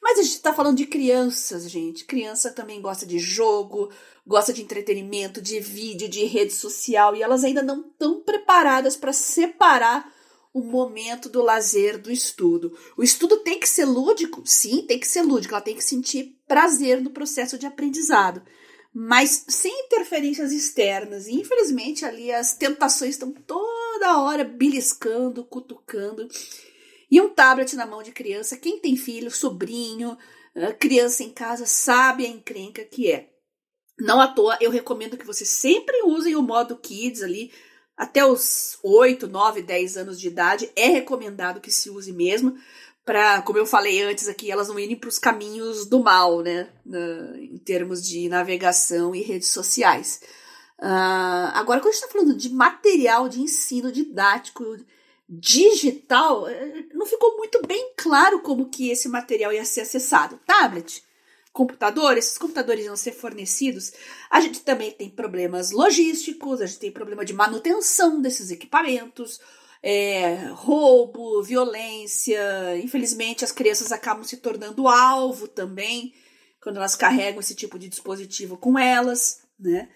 [0.01, 2.03] Mas a gente está falando de crianças, gente.
[2.03, 3.89] Criança também gosta de jogo,
[4.27, 9.13] gosta de entretenimento, de vídeo, de rede social, e elas ainda não estão preparadas para
[9.13, 10.11] separar
[10.53, 12.77] o momento do lazer do estudo.
[12.95, 14.43] O estudo tem que ser lúdico?
[14.45, 15.53] Sim, tem que ser lúdico.
[15.53, 18.43] Ela tem que sentir prazer no processo de aprendizado
[18.93, 21.27] mas sem interferências externas.
[21.27, 26.27] E infelizmente ali as tentações estão toda hora beliscando, cutucando.
[27.09, 30.17] E um tablet na mão de criança, quem tem filho, sobrinho,
[30.79, 33.29] criança em casa, sabe a encrenca que é.
[33.99, 37.51] Não à toa, eu recomendo que vocês sempre usem o modo Kids ali,
[37.97, 40.71] até os 8, 9, 10 anos de idade.
[40.75, 42.57] É recomendado que se use mesmo,
[43.05, 46.69] para, como eu falei antes aqui, elas não irem para os caminhos do mal, né?
[46.85, 50.21] Na, em termos de navegação e redes sociais.
[50.79, 54.63] Uh, agora, quando a gente está falando de material de ensino didático
[55.27, 60.39] digital, eh, não ficou muito bem claro como que esse material ia ser acessado.
[60.45, 61.03] Tablet,
[61.53, 63.93] computador, esses computadores iam ser fornecidos.
[64.29, 69.39] A gente também tem problemas logísticos, a gente tem problema de manutenção desses equipamentos
[69.83, 72.77] é, roubo, violência.
[72.77, 76.13] Infelizmente, as crianças acabam se tornando alvo também
[76.61, 79.89] quando elas carregam esse tipo de dispositivo com elas, né?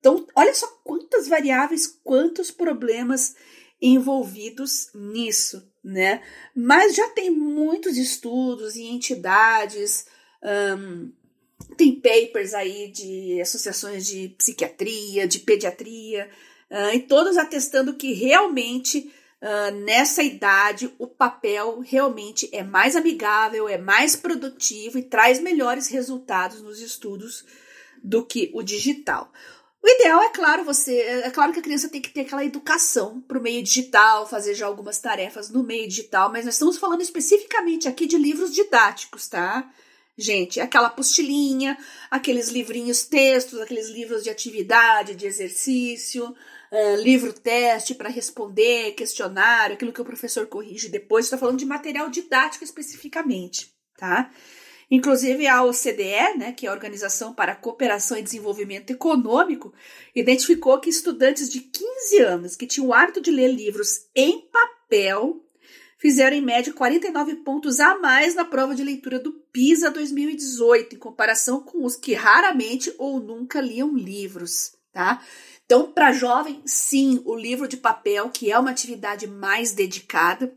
[0.00, 3.34] Então, olha só quantas variáveis, quantos problemas
[3.80, 6.22] envolvidos nisso, né?
[6.56, 10.06] Mas já tem muitos estudos e entidades,
[10.44, 11.10] um,
[11.76, 16.28] tem papers aí de associações de psiquiatria, de pediatria,
[16.70, 19.10] uh, e todos atestando que realmente
[19.44, 25.88] Uh, nessa idade, o papel realmente é mais amigável, é mais produtivo e traz melhores
[25.88, 27.44] resultados nos estudos
[28.02, 29.30] do que o digital.
[29.82, 33.20] O ideal é claro, você é claro que a criança tem que ter aquela educação
[33.20, 37.02] para o meio digital, fazer já algumas tarefas no meio digital, mas nós estamos falando
[37.02, 39.70] especificamente aqui de livros didáticos, tá?
[40.16, 41.76] Gente, aquela apostilinha,
[42.08, 49.92] aqueles livrinhos textos, aqueles livros de atividade, de exercício, uh, livro-teste para responder, questionário, aquilo
[49.92, 51.24] que o professor corrige depois.
[51.24, 54.30] Estou falando de material didático especificamente, tá?
[54.88, 59.72] Inclusive a OCDE, né, que é a Organização para a Cooperação e Desenvolvimento Econômico,
[60.14, 65.43] identificou que estudantes de 15 anos que tinham o hábito de ler livros em papel
[66.04, 70.98] fizeram em média 49 pontos a mais na prova de leitura do PISA 2018, em
[70.98, 75.24] comparação com os que raramente ou nunca liam livros, tá?
[75.64, 80.54] Então, para jovem, sim, o livro de papel, que é uma atividade mais dedicada,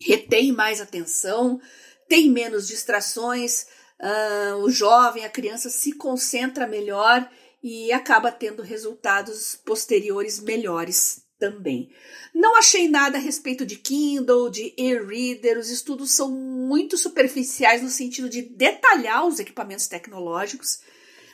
[0.00, 1.60] retém mais atenção,
[2.08, 3.66] tem menos distrações,
[4.00, 7.30] uh, o jovem, a criança se concentra melhor
[7.62, 11.90] e acaba tendo resultados posteriores melhores também.
[12.32, 17.88] Não achei nada a respeito de Kindle, de e-reader, os estudos são muito superficiais no
[17.88, 20.80] sentido de detalhar os equipamentos tecnológicos.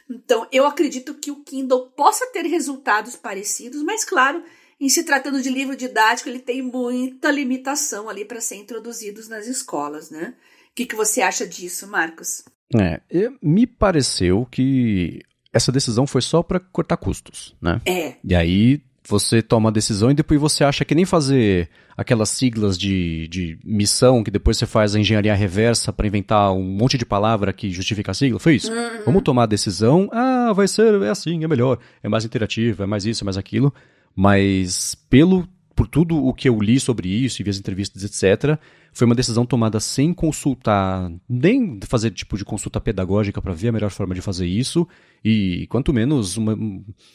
[0.09, 4.43] Então, eu acredito que o Kindle possa ter resultados parecidos, mas claro,
[4.81, 9.47] em se tratando de livro didático, ele tem muita limitação ali para ser introduzidos nas
[9.47, 10.35] escolas, né?
[10.71, 12.45] O que, que você acha disso, Marcos?
[12.79, 13.01] É,
[13.43, 15.21] me pareceu que
[15.53, 17.81] essa decisão foi só para cortar custos, né?
[17.87, 18.17] É.
[18.23, 22.77] E aí você toma a decisão e depois você acha que nem fazer aquelas siglas
[22.77, 27.07] de, de missão que depois você faz a engenharia reversa para inventar um monte de
[27.07, 28.39] palavra que justifica a sigla.
[28.39, 28.73] Foi isso.
[28.73, 29.05] Uhum.
[29.07, 30.09] Vamos tomar a decisão.
[30.13, 33.37] Ah, vai ser, é assim, é melhor, é mais interativo, é mais isso, é mais
[33.37, 33.73] aquilo.
[34.15, 38.59] Mas pelo por tudo o que eu li sobre isso e vi as entrevistas, etc.,
[38.95, 43.73] foi uma decisão tomada sem consultar, nem fazer tipo de consulta pedagógica para ver a
[43.73, 44.89] melhor forma de fazer isso,
[45.23, 46.57] e quanto menos uma,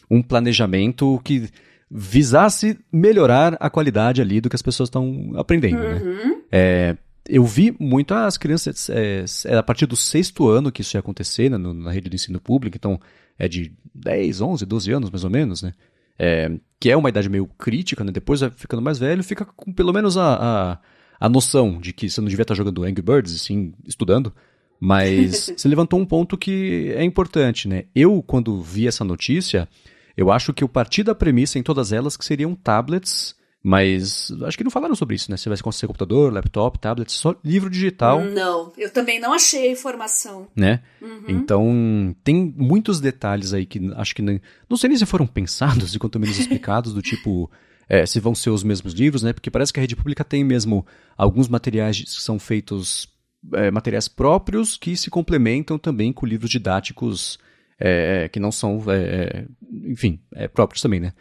[0.07, 1.49] um planejamento que
[1.93, 5.95] visasse melhorar a qualidade ali do que as pessoas estão aprendendo, né?
[5.95, 6.29] uhum.
[6.29, 6.41] né?
[6.49, 10.95] É, eu vi muito as crianças, é, é, a partir do sexto ano que isso
[10.95, 12.99] ia acontecer né, no, na rede do ensino público, então
[13.37, 15.73] é de 10, 11, 12 anos mais ou menos, né?
[16.17, 18.11] É, que é uma idade meio crítica, né?
[18.11, 20.79] Depois, ficando mais velho, fica com pelo menos a, a,
[21.19, 24.31] a noção de que você não devia estar jogando Angry Birds, sim, estudando.
[24.79, 27.85] Mas você levantou um ponto que é importante, né?
[27.95, 29.67] Eu, quando vi essa notícia,
[30.15, 34.57] eu acho que eu parti da premissa em todas elas que seriam tablets, mas acho
[34.57, 35.37] que não falaram sobre isso, né?
[35.37, 38.23] Se vai ser computador, laptop, tablet, só livro digital.
[38.23, 40.47] Não, eu também não achei a informação.
[40.55, 40.81] Né?
[40.99, 41.25] Uhum.
[41.27, 45.93] Então, tem muitos detalhes aí que acho que não, não sei nem se foram pensados
[45.93, 47.49] e quanto menos explicados, do tipo.
[47.87, 49.33] É, se vão ser os mesmos livros, né?
[49.33, 50.85] Porque parece que a rede pública tem mesmo
[51.17, 53.05] alguns materiais que são feitos
[53.53, 57.37] é, materiais próprios que se complementam também com livros didáticos
[57.83, 59.45] é, que não são, é, é,
[59.85, 61.13] enfim, é, próprios também, né?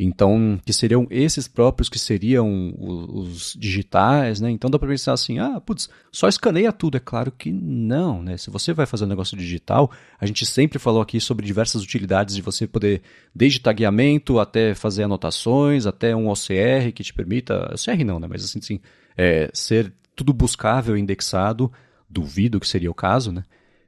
[0.00, 4.48] Então, que seriam esses próprios que seriam os, os digitais, né?
[4.48, 6.96] Então dá para pensar assim, ah, putz, só escaneia tudo.
[6.96, 8.36] É claro que não, né?
[8.36, 9.90] Se você vai fazer um negócio digital,
[10.20, 13.02] a gente sempre falou aqui sobre diversas utilidades de você poder,
[13.34, 18.28] desde tagueamento até fazer anotações, até um OCR que te permita, OCR não, né?
[18.28, 18.80] Mas assim, assim
[19.16, 21.72] é, ser tudo buscável indexado,
[22.08, 23.42] duvido que seria o caso, né?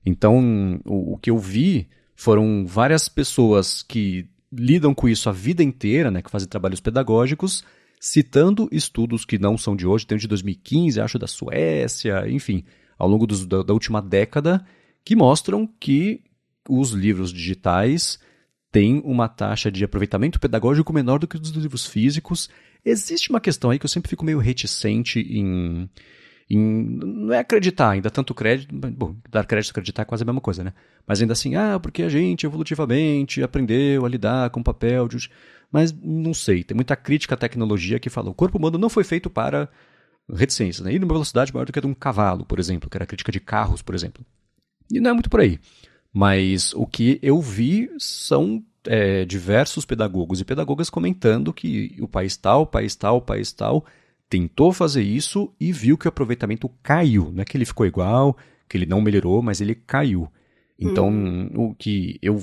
[0.04, 1.88] Então, o, o que eu vi
[2.20, 7.64] foram várias pessoas que lidam com isso a vida inteira, né, que fazem trabalhos pedagógicos,
[7.98, 12.62] citando estudos que não são de hoje, tem de 2015, acho da Suécia, enfim,
[12.98, 14.62] ao longo dos, da, da última década,
[15.02, 16.20] que mostram que
[16.68, 18.18] os livros digitais
[18.70, 22.50] têm uma taxa de aproveitamento pedagógico menor do que os livros físicos.
[22.84, 25.88] Existe uma questão aí que eu sempre fico meio reticente em
[26.50, 30.40] em, não é acreditar, ainda tanto crédito, bom, dar crédito acreditar é quase a mesma
[30.40, 30.72] coisa, né?
[31.06, 35.30] Mas ainda assim, ah, porque a gente evolutivamente aprendeu a lidar com papel, de...
[35.70, 39.04] mas não sei, tem muita crítica à tecnologia que fala, o corpo humano não foi
[39.04, 39.68] feito para
[40.28, 40.92] reticências, né?
[40.92, 43.06] Ir numa velocidade maior do que a de um cavalo, por exemplo, que era a
[43.06, 44.24] crítica de carros, por exemplo.
[44.90, 45.60] E não é muito por aí.
[46.12, 52.36] Mas o que eu vi são é, diversos pedagogos e pedagogas comentando que o país
[52.36, 53.84] tal, país tal, país tal
[54.30, 57.32] tentou fazer isso e viu que o aproveitamento caiu.
[57.32, 60.30] Não é que ele ficou igual, que ele não melhorou, mas ele caiu.
[60.78, 61.50] Então, hum.
[61.54, 62.40] o que eu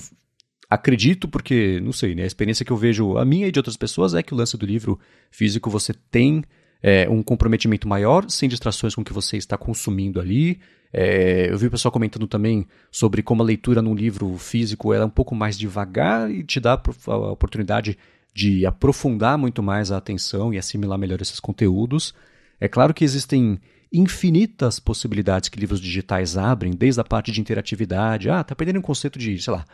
[0.70, 3.78] acredito, porque, não sei, né, a experiência que eu vejo, a minha e de outras
[3.78, 5.00] pessoas, é que o lance do livro
[5.32, 6.44] físico você tem
[6.84, 10.60] é, um comprometimento maior, sem distrações com o que você está consumindo ali.
[10.92, 15.04] É, eu vi o pessoal comentando também sobre como a leitura num livro físico é
[15.04, 17.98] um pouco mais devagar e te dá a oportunidade
[18.38, 22.14] de aprofundar muito mais a atenção e assimilar melhor esses conteúdos.
[22.60, 23.60] É claro que existem
[23.92, 28.30] infinitas possibilidades que livros digitais abrem, desde a parte de interatividade.
[28.30, 29.66] Ah, tá perdendo um conceito de, sei lá,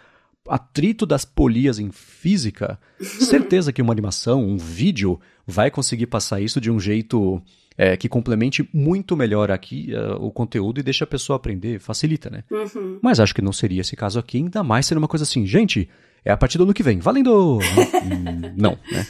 [0.47, 2.80] atrito das polias em física.
[3.03, 7.41] Certeza que uma animação, um vídeo, vai conseguir passar isso de um jeito
[7.78, 12.30] é, que complemente muito melhor aqui uh, o conteúdo e deixa a pessoa aprender, facilita,
[12.30, 12.45] né?
[12.49, 12.97] Uhum.
[13.01, 15.89] Mas acho que não seria esse caso aqui, ainda mais sendo uma coisa assim, gente,
[16.26, 17.00] é a partir do ano que vem.
[17.00, 17.60] Valendo!
[18.56, 19.06] não, né?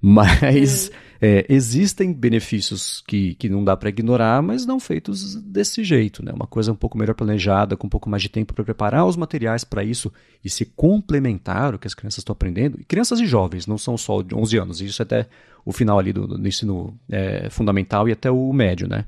[0.00, 6.24] Mas é, existem benefícios que, que não dá para ignorar, mas não feitos desse jeito,
[6.24, 6.32] né?
[6.32, 9.16] Uma coisa um pouco melhor planejada, com um pouco mais de tempo para preparar os
[9.16, 10.12] materiais para isso
[10.44, 12.80] e se complementar o que as crianças estão aprendendo.
[12.80, 15.26] E crianças e jovens, não são só de 11 anos, isso é até
[15.64, 19.04] o final ali do, do ensino é, fundamental e até o médio, né?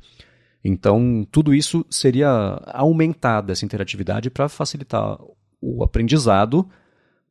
[0.64, 2.28] Então, tudo isso seria
[2.66, 5.16] aumentar essa interatividade para facilitar
[5.60, 6.68] o aprendizado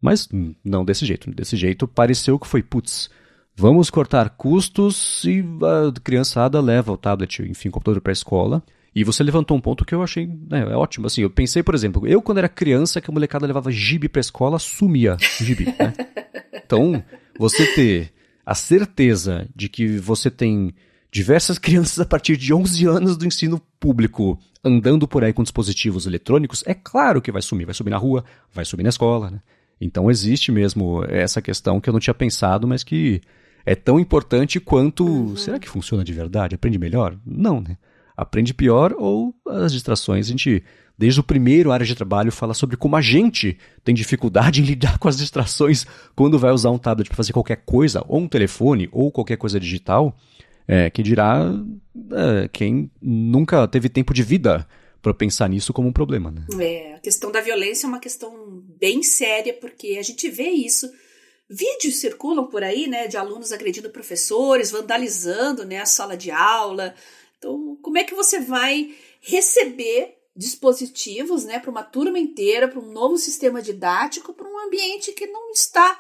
[0.02, 0.30] mas
[0.64, 1.30] não desse jeito.
[1.32, 3.10] Desse jeito pareceu que foi, putz,
[3.56, 8.64] vamos cortar custos e a criançada leva o tablet, enfim, o computador para a escola.
[8.96, 11.08] E você levantou um ponto que eu achei né, é ótimo.
[11.08, 14.20] Assim, eu pensei, por exemplo, eu quando era criança, que a molecada levava gibi para
[14.20, 15.66] a escola, sumia gibi.
[15.66, 15.94] Né?
[16.66, 17.04] Então,
[17.40, 18.14] você ter
[18.46, 20.72] a certeza de que você tem
[21.12, 26.06] diversas crianças a partir de 11 anos do ensino público andando por aí com dispositivos
[26.06, 27.66] eletrônicos, é claro que vai sumir.
[27.66, 28.24] Vai subir na rua,
[28.54, 29.42] vai subir na escola, né?
[29.80, 33.22] Então existe mesmo essa questão que eu não tinha pensado, mas que
[33.66, 35.06] é tão importante quanto.
[35.06, 35.36] Uhum.
[35.36, 36.56] Será que funciona de verdade?
[36.56, 37.18] Aprende melhor?
[37.26, 37.78] Não, né?
[38.16, 40.28] Aprende pior ou as distrações.
[40.28, 40.62] A gente,
[40.98, 44.98] desde o primeiro área de trabalho, fala sobre como a gente tem dificuldade em lidar
[44.98, 48.90] com as distrações quando vai usar um tablet para fazer qualquer coisa, ou um telefone,
[48.92, 50.16] ou qualquer coisa digital.
[50.72, 51.52] É, que dirá
[52.12, 54.68] é, quem nunca teve tempo de vida
[55.02, 56.32] para pensar nisso como um problema.
[56.32, 56.46] Né?
[56.60, 60.92] É, a questão da violência é uma questão bem séria, porque a gente vê isso.
[61.50, 66.94] Vídeos circulam por aí, né, de alunos agredindo professores, vandalizando, né, a sala de aula.
[67.38, 72.92] Então, como é que você vai receber dispositivos, né, para uma turma inteira, para um
[72.92, 76.00] novo sistema didático, para um ambiente que não está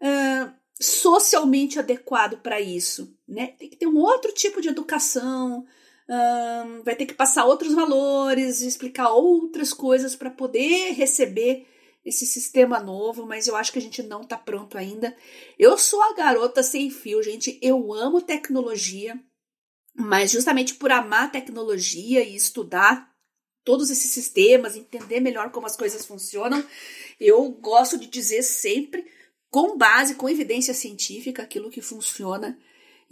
[0.00, 3.54] uh, socialmente adequado para isso, né?
[3.58, 5.64] Tem que ter um outro tipo de educação,
[6.12, 11.66] um, vai ter que passar outros valores, explicar outras coisas para poder receber
[12.04, 15.16] esse sistema novo, mas eu acho que a gente não está pronto ainda.
[15.58, 17.58] Eu sou a garota sem fio, gente.
[17.62, 19.18] Eu amo tecnologia,
[19.94, 23.10] mas justamente por amar tecnologia e estudar
[23.64, 26.62] todos esses sistemas, entender melhor como as coisas funcionam,
[27.20, 29.06] eu gosto de dizer sempre,
[29.48, 32.58] com base, com evidência científica, aquilo que funciona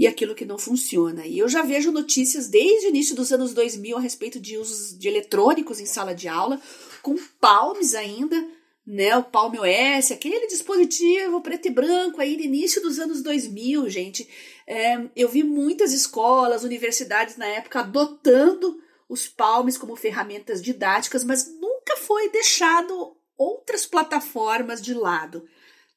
[0.00, 1.26] e aquilo que não funciona.
[1.26, 4.98] E eu já vejo notícias desde o início dos anos 2000 a respeito de usos
[4.98, 6.58] de eletrônicos em sala de aula,
[7.02, 8.48] com palmes ainda,
[8.86, 9.14] né?
[9.18, 14.26] O Palm OS, aquele dispositivo preto e branco aí no início dos anos 2000, gente.
[14.66, 21.46] É, eu vi muitas escolas, universidades na época adotando os palmes como ferramentas didáticas, mas
[21.60, 25.46] nunca foi deixado outras plataformas de lado.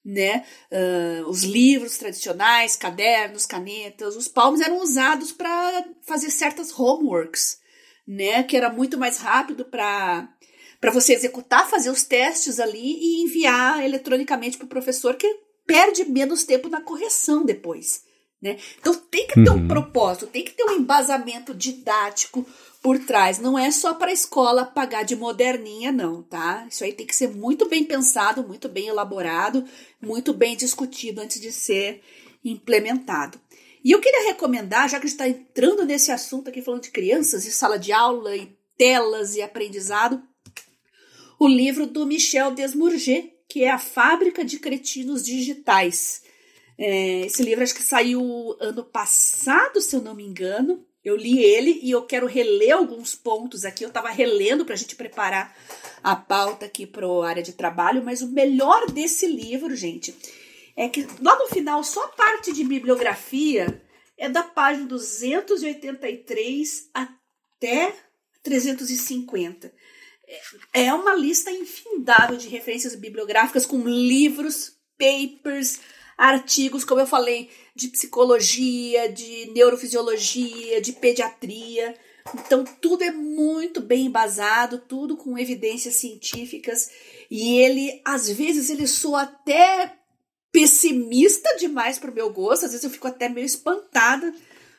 [0.04, 0.45] Né?
[0.72, 7.60] Uh, os livros tradicionais, cadernos, canetas, os palmos eram usados para fazer certas homeworks,
[8.08, 8.43] né?
[8.43, 10.28] Que era muito mais rápido para
[10.82, 15.26] para você executar, fazer os testes ali e enviar eletronicamente para o professor que
[15.66, 18.04] perde menos tempo na correção depois.
[18.41, 18.58] Né?
[18.78, 19.68] Então tem que ter um uhum.
[19.70, 22.45] propósito, tem que ter um embasamento didático
[22.84, 23.40] por trás.
[23.40, 26.68] Não é só para a escola pagar de moderninha, não, tá?
[26.70, 29.64] Isso aí tem que ser muito bem pensado, muito bem elaborado,
[30.02, 32.02] muito bem discutido antes de ser
[32.44, 33.40] implementado.
[33.84, 36.92] E eu queria recomendar, já que a gente está entrando nesse assunto aqui falando de
[36.92, 40.22] crianças e sala de aula e telas e aprendizado,
[41.40, 46.22] o livro do Michel Desmourget, que é A Fábrica de Cretinos Digitais.
[46.78, 50.86] É, esse livro acho que saiu ano passado, se eu não me engano.
[51.04, 53.84] Eu li ele e eu quero reler alguns pontos aqui.
[53.84, 55.56] Eu estava relendo para a gente preparar
[56.01, 60.16] a pauta aqui para a área de trabalho, mas o melhor desse livro, gente,
[60.76, 63.82] é que lá no final, só a parte de bibliografia
[64.18, 67.93] é da página 283 até
[68.41, 69.74] 350.
[70.74, 75.80] É, é uma lista infindável de referências bibliográficas com livros, papers,
[76.18, 81.95] artigos, como eu falei, de psicologia, de neurofisiologia, de pediatria.
[82.34, 86.89] Então, tudo é muito bem embasado, tudo com evidências científicas.
[87.30, 89.97] E ele, às vezes, ele soa até
[90.51, 92.66] pessimista demais para o meu gosto.
[92.66, 94.34] Às vezes eu fico até meio espantada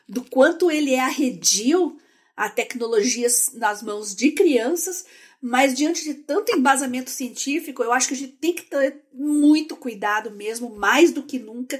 [0.09, 1.99] do quanto ele é arredio
[2.37, 5.05] a tecnologias nas mãos de crianças,
[5.47, 9.77] mas diante de tanto embasamento científico, eu acho que a gente tem que ter muito
[9.77, 11.79] cuidado mesmo, mais do que nunca.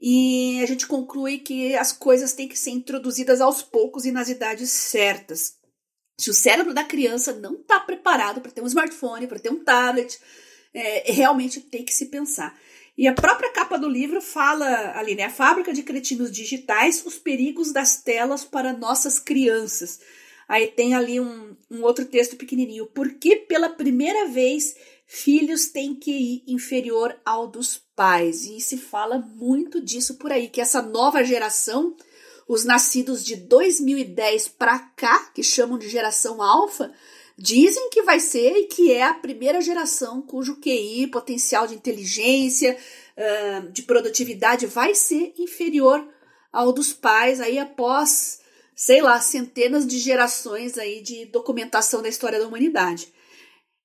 [0.00, 4.28] E a gente conclui que as coisas têm que ser introduzidas aos poucos e nas
[4.28, 5.56] idades certas.
[6.20, 9.62] Se o cérebro da criança não está preparado para ter um smartphone, para ter um
[9.62, 10.18] tablet,
[10.74, 12.58] é, realmente tem que se pensar.
[12.98, 15.26] E a própria capa do livro fala ali, né?
[15.26, 20.00] A fábrica de cretinos digitais, os perigos das telas para nossas crianças.
[20.48, 22.86] Aí tem ali um, um outro texto pequenininho.
[22.86, 24.76] Por que pela primeira vez
[25.06, 28.44] filhos têm que ir inferior ao dos pais?
[28.44, 31.96] E se fala muito disso por aí, que essa nova geração,
[32.46, 36.92] os nascidos de 2010 para cá, que chamam de geração alfa,
[37.36, 42.78] dizem que vai ser e que é a primeira geração cujo QI, potencial de inteligência,
[43.72, 46.06] de produtividade, vai ser inferior
[46.52, 48.40] ao dos pais aí após
[48.76, 53.08] sei lá, centenas de gerações aí de documentação da história da humanidade.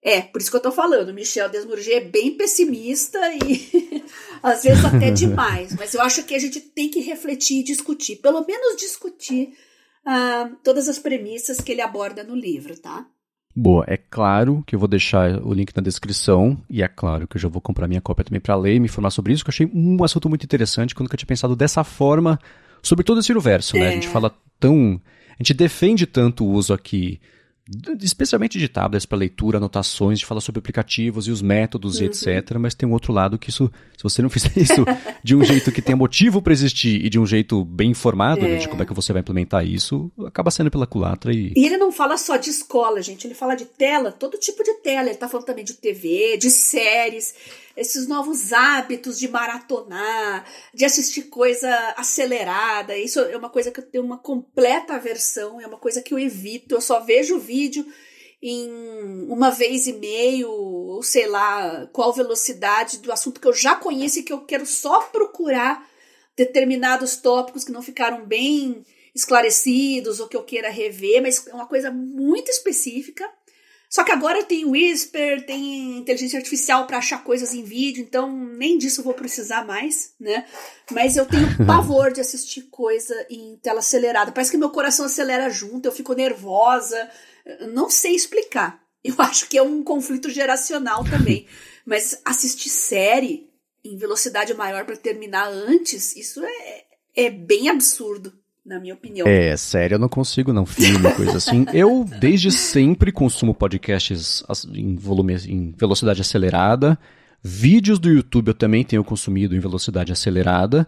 [0.03, 4.03] É, por isso que eu tô falando, Michel Desmourget é bem pessimista e
[4.43, 8.17] às vezes até demais, mas eu acho que a gente tem que refletir e discutir,
[8.17, 9.53] pelo menos discutir
[10.05, 13.05] uh, todas as premissas que ele aborda no livro, tá?
[13.55, 17.37] Boa, é claro que eu vou deixar o link na descrição e é claro que
[17.37, 19.49] eu já vou comprar minha cópia também para ler e me informar sobre isso, que
[19.49, 22.39] eu achei um assunto muito interessante quando eu tinha pensado dessa forma
[22.81, 23.81] sobre todo esse universo, é.
[23.81, 23.87] né?
[23.89, 24.09] A gente é.
[24.09, 25.01] fala tão.
[25.31, 27.19] A gente defende tanto o uso aqui
[28.01, 32.03] especialmente de tablets para leitura, anotações, de falar sobre aplicativos e os métodos uhum.
[32.03, 32.57] e etc.
[32.59, 34.83] Mas tem um outro lado que isso, se você não fizer isso
[35.23, 38.49] de um jeito que tenha motivo para existir e de um jeito bem informado é.
[38.49, 41.53] né, de como é que você vai implementar isso, acaba sendo pela culatra e...
[41.55, 44.73] E ele não fala só de escola, gente, ele fala de tela, todo tipo de
[44.75, 47.33] tela, ele tá falando também de TV, de séries,
[47.75, 52.97] esses novos hábitos de maratonar, de assistir coisa acelerada.
[52.97, 56.19] Isso é uma coisa que eu tenho uma completa aversão, é uma coisa que eu
[56.19, 56.75] evito.
[56.75, 57.85] Eu só vejo o vídeo
[58.41, 58.69] em
[59.29, 64.19] uma vez e meio, ou sei lá, qual velocidade do assunto que eu já conheço
[64.19, 65.87] e que eu quero só procurar
[66.35, 71.67] determinados tópicos que não ficaram bem esclarecidos ou que eu queira rever, mas é uma
[71.67, 73.29] coisa muito específica.
[73.91, 78.77] Só que agora tem Whisper, tem inteligência artificial para achar coisas em vídeo, então nem
[78.77, 80.45] disso eu vou precisar mais, né?
[80.91, 84.31] Mas eu tenho pavor de assistir coisa em tela acelerada.
[84.31, 87.09] Parece que meu coração acelera junto, eu fico nervosa.
[87.73, 88.81] Não sei explicar.
[89.03, 91.45] Eu acho que é um conflito geracional também.
[91.85, 93.49] Mas assistir série
[93.83, 99.27] em velocidade maior para terminar antes, isso é, é bem absurdo na minha opinião.
[99.27, 101.65] É, sério, eu não consigo não, filme, coisa assim.
[101.73, 104.43] Eu, desde sempre, consumo podcasts
[104.73, 106.97] em volume, em velocidade acelerada.
[107.43, 110.87] Vídeos do YouTube eu também tenho consumido em velocidade acelerada,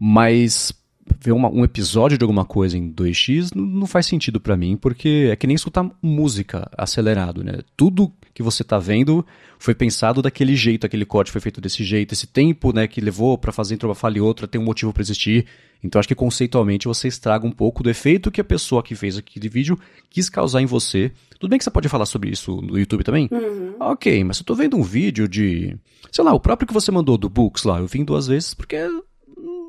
[0.00, 0.72] mas
[1.20, 4.76] ver uma, um episódio de alguma coisa em 2x não, não faz sentido para mim,
[4.76, 7.58] porque é que nem escutar música acelerado, né?
[7.76, 9.24] Tudo que você tá vendo
[9.58, 13.38] foi pensado daquele jeito, aquele corte foi feito desse jeito, esse tempo, né, que levou
[13.38, 15.46] para fazer entre uma falha e outra tem um motivo para existir.
[15.82, 19.18] Então acho que conceitualmente você estraga um pouco do efeito que a pessoa que fez
[19.18, 19.78] aquele vídeo
[20.08, 21.10] quis causar em você.
[21.38, 23.28] Tudo bem que você pode falar sobre isso no YouTube também?
[23.30, 23.74] Uhum.
[23.80, 25.76] Ok, mas eu tô vendo um vídeo de,
[26.10, 28.76] sei lá, o próprio que você mandou do Books lá, eu vim duas vezes porque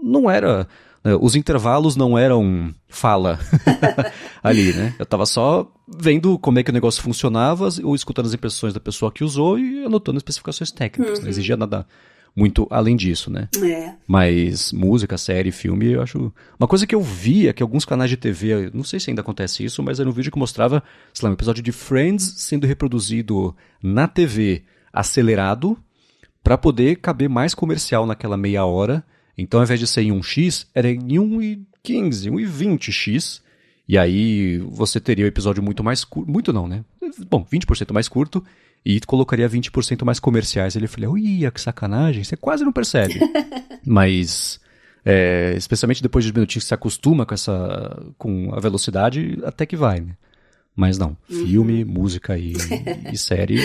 [0.04, 0.68] não era
[1.20, 3.40] os intervalos não eram fala
[4.42, 4.96] ali, né?
[4.98, 8.80] Eu tava só vendo como é que o negócio funcionava, ou escutando as impressões da
[8.80, 11.18] pessoa que usou e anotando especificações técnicas.
[11.18, 11.24] Uhum.
[11.24, 11.86] Não exigia nada
[12.36, 13.48] muito além disso, né?
[13.62, 13.94] É.
[14.08, 16.34] Mas música, série, filme, eu acho.
[16.60, 19.64] Uma coisa que eu via que alguns canais de TV, não sei se ainda acontece
[19.64, 20.82] isso, mas era um vídeo que mostrava,
[21.14, 25.78] sei lá, um episódio de Friends sendo reproduzido na TV acelerado
[26.44, 29.04] para poder caber mais comercial naquela meia hora
[29.38, 33.42] então, ao invés de ser em 1x, era em 1,15, 1,20x.
[33.88, 36.32] E aí você teria o episódio muito mais curto.
[36.32, 36.86] Muito não, né?
[37.30, 38.44] Bom, 20% mais curto.
[38.86, 40.76] E colocaria 20% mais comerciais.
[40.76, 42.24] Ele falou, ui, que sacanagem.
[42.24, 43.20] Você quase não percebe.
[43.86, 44.60] Mas,
[45.04, 49.76] é, especialmente depois de minutinhos que se acostuma com, essa, com a velocidade, até que
[49.76, 50.16] vai, né?
[50.76, 51.16] Mas não.
[51.30, 51.46] Uhum.
[51.46, 52.54] Filme, música e,
[53.12, 53.60] e série,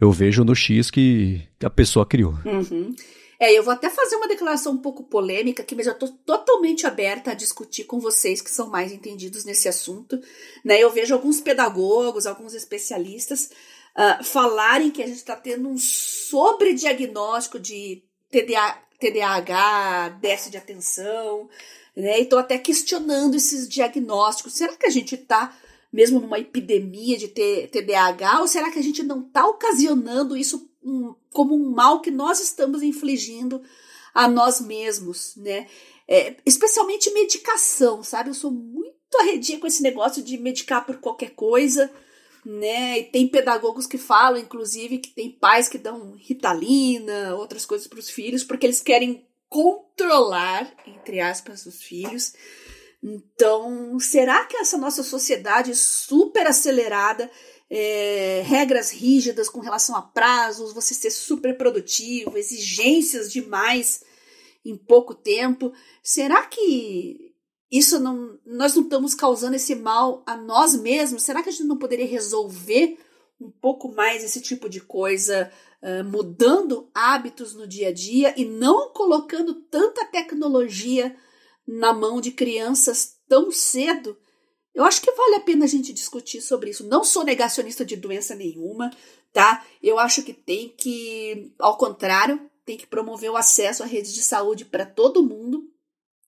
[0.00, 2.36] eu vejo no X que a pessoa criou.
[2.44, 2.94] Uhum.
[3.40, 6.86] É, eu vou até fazer uma declaração um pouco polêmica aqui, mas eu estou totalmente
[6.86, 10.20] aberta a discutir com vocês que são mais entendidos nesse assunto.
[10.62, 10.78] Né?
[10.78, 13.50] Eu vejo alguns pedagogos, alguns especialistas
[13.96, 21.48] uh, falarem que a gente está tendo um sobrediagnóstico de TDA, TDAH, déficit de atenção,
[21.96, 22.20] né?
[22.20, 24.52] E estou até questionando esses diagnósticos.
[24.52, 25.56] Será que a gente está
[25.92, 31.14] mesmo numa epidemia de TDAH ou será que a gente não está ocasionando isso um,
[31.32, 33.62] como um mal que nós estamos infligindo
[34.14, 35.66] a nós mesmos, né?
[36.08, 38.30] É, especialmente medicação, sabe?
[38.30, 41.90] Eu sou muito arredia com esse negócio de medicar por qualquer coisa,
[42.44, 42.98] né?
[42.98, 47.98] E tem pedagogos que falam, inclusive, que tem pais que dão ritalina, outras coisas para
[47.98, 52.32] os filhos, porque eles querem controlar, entre aspas, os filhos.
[53.02, 57.30] Então, será que essa nossa sociedade super acelerada
[57.70, 64.02] é, regras rígidas com relação a prazos, você ser super produtivo, exigências demais
[64.64, 65.72] em pouco tempo.
[66.02, 67.30] Será que
[67.70, 68.38] isso não.
[68.44, 71.22] Nós não estamos causando esse mal a nós mesmos?
[71.22, 72.98] Será que a gente não poderia resolver
[73.40, 75.50] um pouco mais esse tipo de coisa,
[75.80, 81.16] uh, mudando hábitos no dia a dia e não colocando tanta tecnologia
[81.66, 84.18] na mão de crianças tão cedo?
[84.74, 86.86] Eu acho que vale a pena a gente discutir sobre isso.
[86.86, 88.90] Não sou negacionista de doença nenhuma,
[89.32, 89.64] tá?
[89.82, 94.22] Eu acho que tem que, ao contrário, tem que promover o acesso à rede de
[94.22, 95.68] saúde para todo mundo.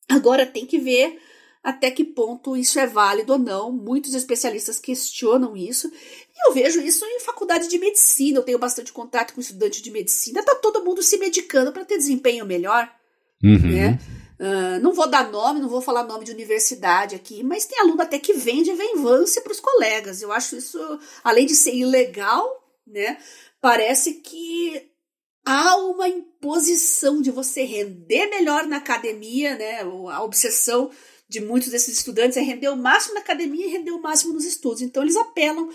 [0.09, 1.20] Agora tem que ver
[1.62, 3.70] até que ponto isso é válido ou não.
[3.70, 5.86] Muitos especialistas questionam isso.
[5.88, 8.38] E eu vejo isso em faculdade de medicina.
[8.38, 10.43] Eu tenho bastante contato com estudantes de medicina.
[10.43, 12.90] Tá todo mundo se medicando para ter desempenho melhor,
[13.43, 13.70] uhum.
[13.70, 13.99] né?
[14.43, 18.03] Uh, não vou dar nome, não vou falar nome de universidade aqui, mas tem aluno
[18.03, 20.20] até que vende venvância para os colegas.
[20.20, 20.80] Eu acho isso,
[21.22, 22.45] além de ser ilegal,
[22.84, 23.18] né?
[23.61, 24.90] Parece que
[25.47, 29.82] há uma imposição de você render melhor na academia, né?
[30.11, 30.90] A obsessão
[31.28, 34.45] de muitos desses estudantes é render o máximo na academia e render o máximo nos
[34.45, 34.82] estudos.
[34.82, 35.70] Então eles apelam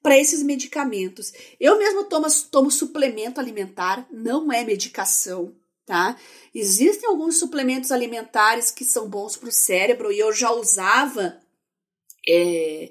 [0.00, 1.32] para esses medicamentos.
[1.58, 5.52] Eu mesmo tomo, tomo suplemento alimentar, não é medicação,
[5.86, 6.16] tá?
[6.54, 11.40] Existem alguns suplementos alimentares que são bons para o cérebro e eu já usava
[12.28, 12.90] é,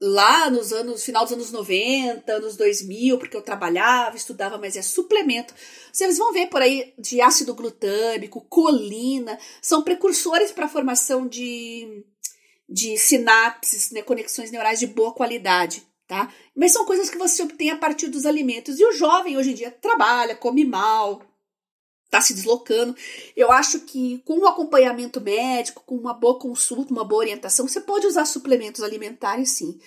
[0.00, 4.82] lá nos anos, final dos anos 90, anos 2000, porque eu trabalhava, estudava, mas é
[4.82, 5.54] suplemento.
[5.92, 12.04] Vocês vão ver por aí de ácido glutâmico, colina, são precursores para a formação de,
[12.68, 15.86] de sinapses, né, conexões neurais de boa qualidade.
[16.06, 16.32] Tá?
[16.56, 18.80] Mas são coisas que você obtém a partir dos alimentos.
[18.80, 21.20] E o jovem hoje em dia trabalha, come mal,
[22.08, 22.96] está se deslocando.
[23.36, 27.68] Eu acho que com o um acompanhamento médico, com uma boa consulta, uma boa orientação,
[27.68, 29.78] você pode usar suplementos alimentares sim.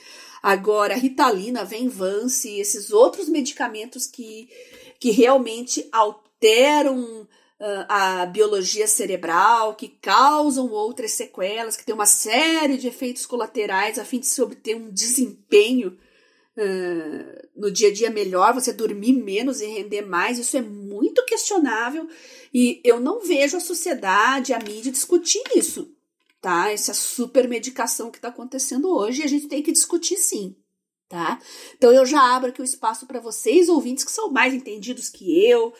[0.41, 4.49] Agora, Ritalina, Venvance, esses outros medicamentos que,
[4.99, 7.27] que realmente alteram
[7.59, 13.99] uh, a biologia cerebral, que causam outras sequelas, que tem uma série de efeitos colaterais
[13.99, 15.97] a fim de se obter um desempenho
[16.57, 21.25] uh, no dia a dia melhor, você dormir menos e render mais, isso é muito
[21.25, 22.07] questionável
[22.53, 25.93] e eu não vejo a sociedade, a mídia discutir isso,
[26.41, 26.71] tá?
[26.71, 30.55] Essa super medicação que está acontecendo hoje a gente tem que discutir sim,
[31.07, 31.39] tá?
[31.77, 35.45] Então eu já abro aqui o espaço para vocês, ouvintes que são mais entendidos que
[35.45, 35.73] eu,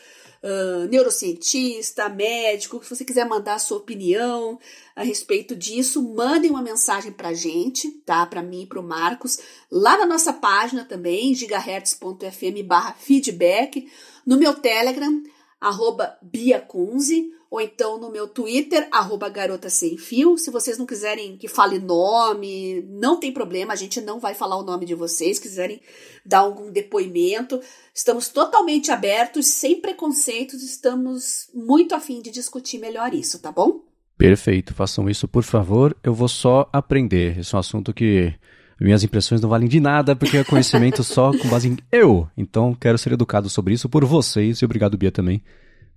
[0.89, 4.59] neurocientista, médico, se você quiser mandar a sua opinião
[4.95, 8.25] a respeito disso, mandem uma mensagem pra gente, tá?
[8.25, 9.39] Pra mim e pro Marcos,
[9.71, 13.87] lá na nossa página também, gigahertz.fm barra feedback,
[14.25, 15.21] no meu Telegram,
[15.62, 20.38] arroba biacunze, ou então no meu Twitter, arroba garota sem fio.
[20.38, 24.57] Se vocês não quiserem que fale nome, não tem problema, a gente não vai falar
[24.57, 25.80] o nome de vocês, quiserem
[26.26, 27.62] dar algum depoimento.
[27.93, 33.84] Estamos totalmente abertos, sem preconceitos, estamos muito afim de discutir melhor isso, tá bom?
[34.18, 35.95] Perfeito, façam isso por favor.
[36.03, 37.39] Eu vou só aprender.
[37.39, 38.34] Esse é um assunto que
[38.86, 42.27] minhas impressões não valem de nada, porque é conhecimento só com base em eu.
[42.36, 45.41] Então, quero ser educado sobre isso por vocês e obrigado, Bia, também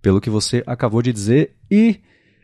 [0.03, 1.99] pelo que você acabou de dizer e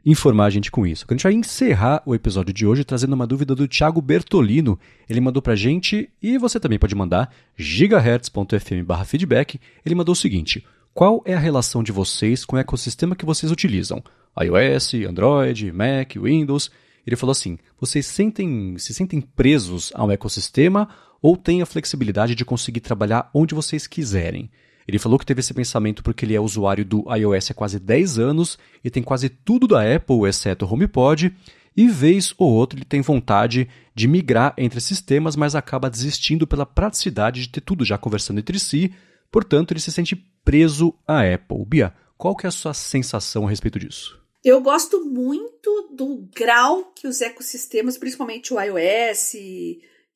[0.04, 1.04] informar a gente com isso.
[1.06, 4.78] A gente vai encerrar o episódio de hoje trazendo uma dúvida do Thiago Bertolino.
[5.08, 9.60] Ele mandou pra gente e você também pode mandar gigahertz.fm feedback.
[9.84, 10.64] Ele mandou o seguinte:
[10.94, 14.02] qual é a relação de vocês com o ecossistema que vocês utilizam?
[14.40, 16.70] iOS, Android, Mac, Windows?
[17.06, 20.88] Ele falou assim: vocês sentem, se sentem presos ao ecossistema
[21.22, 24.50] ou têm a flexibilidade de conseguir trabalhar onde vocês quiserem?
[24.86, 28.18] Ele falou que teve esse pensamento porque ele é usuário do iOS há quase 10
[28.18, 31.32] anos e tem quase tudo da Apple, exceto o HomePod,
[31.76, 36.66] e vez ou outra ele tem vontade de migrar entre sistemas, mas acaba desistindo pela
[36.66, 38.92] praticidade de ter tudo já conversando entre si,
[39.30, 41.64] portanto ele se sente preso à Apple.
[41.66, 44.19] Bia, qual que é a sua sensação a respeito disso?
[44.42, 49.34] Eu gosto muito do grau que os ecossistemas, principalmente o iOS,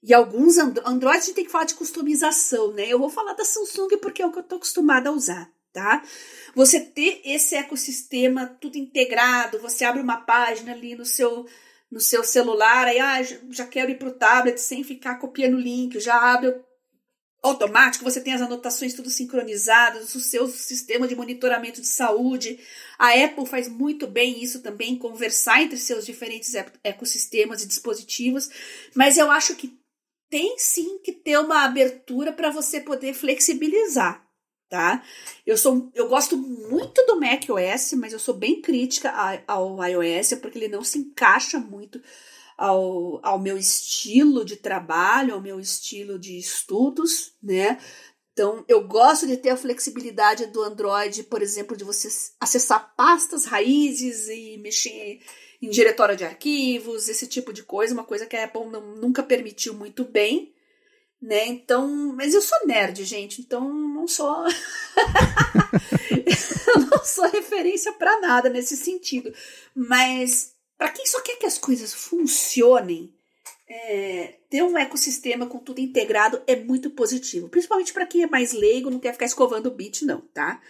[0.04, 2.86] e alguns Android a gente tem que falar de customização, né?
[2.86, 6.02] Eu vou falar da Samsung porque é o que eu tô acostumada a usar, tá?
[6.54, 11.46] Você ter esse ecossistema tudo integrado, você abre uma página ali no seu
[11.90, 15.60] no seu celular, aí ah, já quero ir para o tablet sem ficar copiando o
[15.60, 16.52] link, já abre
[17.44, 22.58] automático, você tem as anotações tudo sincronizadas, o seu sistema de monitoramento de saúde.
[22.98, 28.48] A Apple faz muito bem isso também, conversar entre seus diferentes ecossistemas e dispositivos,
[28.94, 29.78] mas eu acho que
[30.30, 34.26] tem sim que ter uma abertura para você poder flexibilizar,
[34.70, 35.04] tá?
[35.46, 39.12] Eu sou, eu gosto muito do Mac OS, mas eu sou bem crítica
[39.46, 42.00] ao iOS porque ele não se encaixa muito
[42.56, 47.78] ao, ao meu estilo de trabalho, ao meu estilo de estudos, né?
[48.32, 52.08] Então, eu gosto de ter a flexibilidade do Android, por exemplo, de você
[52.40, 55.20] acessar pastas, raízes e mexer
[55.62, 59.22] em diretório de arquivos, esse tipo de coisa, uma coisa que a Apple não, nunca
[59.22, 60.52] permitiu muito bem,
[61.22, 61.46] né?
[61.46, 64.44] Então, mas eu sou nerd, gente, então não sou
[66.10, 69.32] eu não sou referência para nada nesse sentido.
[69.74, 70.53] Mas
[70.84, 73.10] para quem só quer que as coisas funcionem,
[73.66, 78.52] é, ter um ecossistema com tudo integrado é muito positivo, principalmente para quem é mais
[78.52, 80.60] leigo, não quer ficar escovando o bit, não, tá?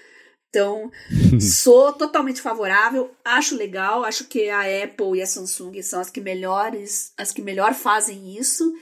[0.48, 0.88] Então,
[1.40, 6.20] sou totalmente favorável, acho legal, acho que a Apple e a Samsung são as que
[6.20, 8.72] melhores, as que melhor fazem isso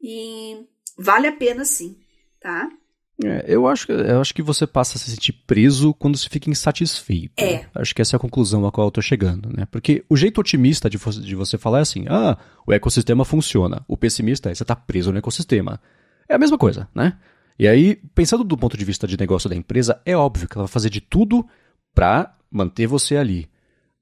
[0.00, 1.98] e vale a pena sim,
[2.38, 2.70] tá?
[3.24, 6.50] É, eu, acho, eu acho que você passa a se sentir preso quando se fica
[6.50, 7.42] insatisfeito.
[7.42, 7.64] É.
[7.74, 9.66] Acho que essa é a conclusão a qual eu tô chegando, né?
[9.70, 12.36] Porque o jeito otimista de, de você falar é assim, ah,
[12.66, 13.82] o ecossistema funciona.
[13.88, 15.80] O pessimista é você tá preso no ecossistema.
[16.28, 17.16] É a mesma coisa, né?
[17.58, 20.66] E aí, pensando do ponto de vista de negócio da empresa, é óbvio que ela
[20.66, 21.46] vai fazer de tudo
[21.94, 23.48] para manter você ali.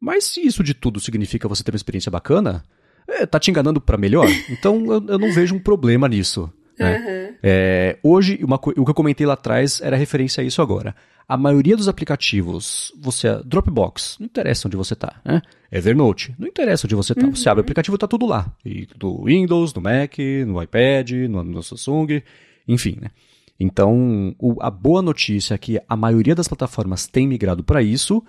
[0.01, 2.65] Mas se isso de tudo significa você ter uma experiência bacana,
[3.07, 4.29] é, tá te enganando para melhor.
[4.51, 6.53] Então eu, eu, não vejo um problema nisso.
[6.79, 6.97] Né?
[6.99, 7.37] Uhum.
[7.43, 10.95] É, hoje, uma, o que eu comentei lá atrás era referência a isso agora.
[11.27, 15.41] A maioria dos aplicativos, você Dropbox, não interessa onde você está, né?
[15.73, 17.25] Evernote, não interessa onde você está.
[17.25, 17.35] Uhum.
[17.35, 18.53] Você abre o aplicativo, está tudo lá.
[18.65, 22.23] E do Windows, no Mac, no iPad, no, no Samsung,
[22.69, 23.11] enfim, né?
[23.59, 28.23] Então, o, a boa notícia é que a maioria das plataformas tem migrado para isso,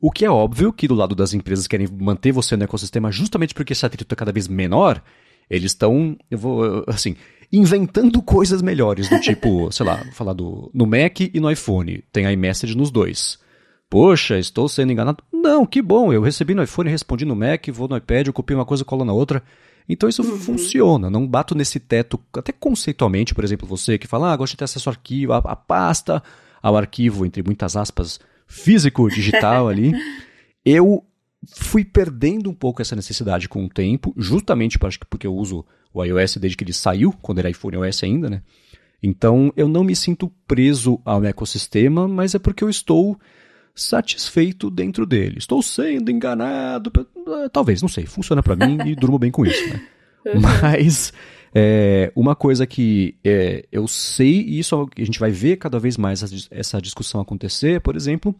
[0.00, 3.12] o que é óbvio que do lado das empresas que querem manter você no ecossistema
[3.12, 5.00] justamente porque esse atrito é cada vez menor,
[5.48, 7.14] eles estão, eu vou, assim,
[7.52, 12.30] inventando coisas melhores, do tipo, sei lá, falar do, no Mac e no iPhone, tem
[12.32, 13.38] iMessage nos dois.
[13.90, 15.22] Poxa, estou sendo enganado.
[15.30, 18.56] Não, que bom, eu recebi no iPhone, respondi no Mac, vou no iPad, eu copiei
[18.56, 19.42] uma coisa, colo na outra.
[19.86, 20.38] Então isso uhum.
[20.38, 24.58] funciona, não bato nesse teto, até conceitualmente, por exemplo, você que fala, ah, gosto de
[24.58, 26.22] ter acesso ao arquivo, a, a pasta,
[26.62, 29.92] ao arquivo, entre muitas aspas, físico, digital ali.
[30.64, 31.04] Eu
[31.46, 36.36] fui perdendo um pouco essa necessidade com o tempo, justamente porque eu uso o iOS
[36.36, 38.42] desde que ele saiu, quando era iPhone OS ainda, né?
[39.02, 43.18] Então eu não me sinto preso ao ecossistema, mas é porque eu estou
[43.74, 45.38] satisfeito dentro dele.
[45.38, 46.92] Estou sendo enganado.
[46.96, 48.06] Eh, talvez, não sei.
[48.06, 49.68] Funciona para mim e durmo bem com isso.
[49.68, 49.80] Né?
[50.24, 50.40] Uhum.
[50.40, 51.12] Mas
[51.52, 55.96] é, uma coisa que é, eu sei, e isso a gente vai ver cada vez
[55.96, 58.32] mais essa discussão acontecer, por exemplo,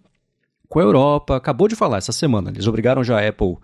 [0.72, 1.36] com a Europa.
[1.36, 2.48] Acabou de falar essa semana.
[2.48, 3.58] Eles obrigaram já a Apple,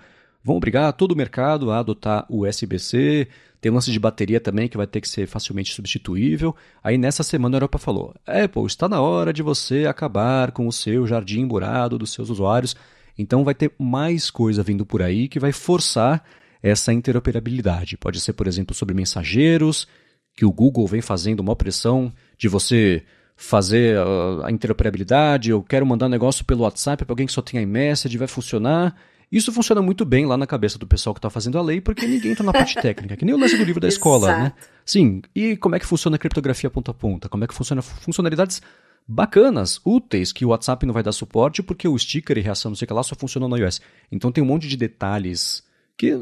[0.45, 3.27] vão obrigar todo o mercado a adotar o USB-C.
[3.63, 6.55] Tem um lance de bateria também que vai ter que ser facilmente substituível.
[6.85, 10.73] Aí nessa semana a Europa falou: Apple, está na hora de você acabar com o
[10.73, 12.77] seu jardim burado dos seus usuários.
[13.17, 16.23] Então vai ter mais coisa vindo por aí que vai forçar
[16.63, 17.97] essa interoperabilidade.
[17.97, 19.89] Pode ser, por exemplo, sobre mensageiros,
[20.37, 23.03] que o Google vem fazendo uma pressão de você
[23.41, 23.97] fazer
[24.45, 28.19] a interoperabilidade, eu quero mandar um negócio pelo WhatsApp para alguém que só tem iMessage,
[28.19, 28.97] vai funcionar.
[29.31, 32.05] Isso funciona muito bem lá na cabeça do pessoal que está fazendo a lei, porque
[32.05, 34.53] ninguém está na parte técnica, que nem o lance do livro da escola, né?
[34.85, 37.29] Sim, e como é que funciona a criptografia ponta a ponta?
[37.29, 38.61] Como é que funciona funcionalidades
[39.07, 42.77] bacanas, úteis, que o WhatsApp não vai dar suporte porque o sticker e reação não
[42.77, 43.81] sei o que lá só funciona no iOS.
[44.11, 45.63] Então tem um monte de detalhes
[45.97, 46.13] que,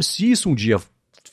[0.00, 0.76] se isso um dia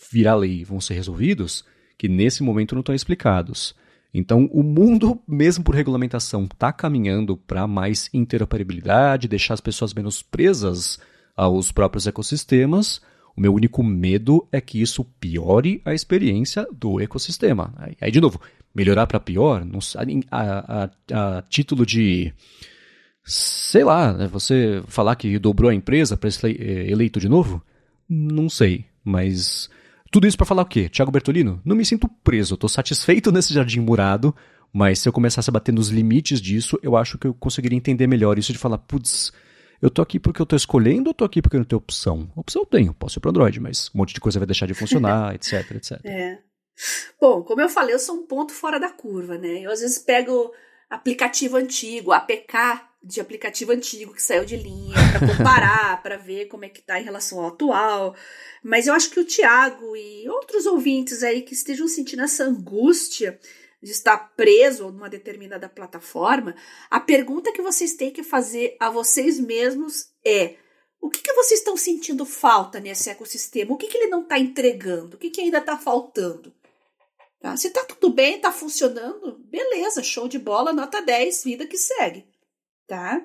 [0.10, 1.66] virar lei vão ser resolvidos,
[1.98, 3.76] que nesse momento não estão explicados.
[4.18, 10.22] Então, o mundo, mesmo por regulamentação, está caminhando para mais interoperabilidade, deixar as pessoas menos
[10.22, 10.98] presas
[11.36, 13.02] aos próprios ecossistemas.
[13.36, 17.74] O meu único medo é que isso piore a experiência do ecossistema.
[18.00, 18.40] Aí, de novo,
[18.74, 19.80] melhorar para pior, não,
[20.32, 22.32] a, a, a, título de.
[23.22, 27.62] Sei lá, né, você falar que dobrou a empresa para ser eh, eleito de novo?
[28.08, 29.70] Não sei, mas
[30.12, 30.90] tudo isso para falar o quê?
[30.90, 31.62] Tiago Bertolino?
[31.66, 34.36] Não me sinto preso, estou satisfeito nesse jardim murado,
[34.74, 38.08] mas se eu começasse a bater nos limites disso, eu acho que eu conseguiria entender
[38.08, 39.32] melhor isso de falar, putz,
[39.82, 42.32] eu tô aqui porque eu tô escolhendo ou tô aqui porque eu não tenho opção?
[42.36, 44.74] Opção eu tenho, posso ir para Android, mas um monte de coisa vai deixar de
[44.74, 46.00] funcionar, etc, etc.
[46.04, 46.40] É.
[47.20, 49.60] Bom, como eu falei, eu sou um ponto fora da curva, né?
[49.62, 50.52] Eu às vezes pego
[50.90, 52.54] aplicativo antigo, APK
[53.06, 57.00] de aplicativo antigo que saiu de linha, para comparar, para ver como é que tá
[57.00, 58.16] em relação ao atual.
[58.64, 63.40] Mas eu acho que o Tiago e outros ouvintes aí que estejam sentindo essa angústia
[63.82, 66.56] de estar preso numa determinada plataforma,
[66.90, 70.56] a pergunta que vocês têm que fazer a vocês mesmos é:
[71.00, 73.74] o que, que vocês estão sentindo falta nesse ecossistema?
[73.74, 75.16] O que, que ele não está entregando?
[75.16, 76.52] O que, que ainda está faltando?
[77.40, 77.56] Tá?
[77.56, 82.26] Se está tudo bem, está funcionando, beleza, show de bola, nota 10, vida que segue
[82.88, 83.22] tá?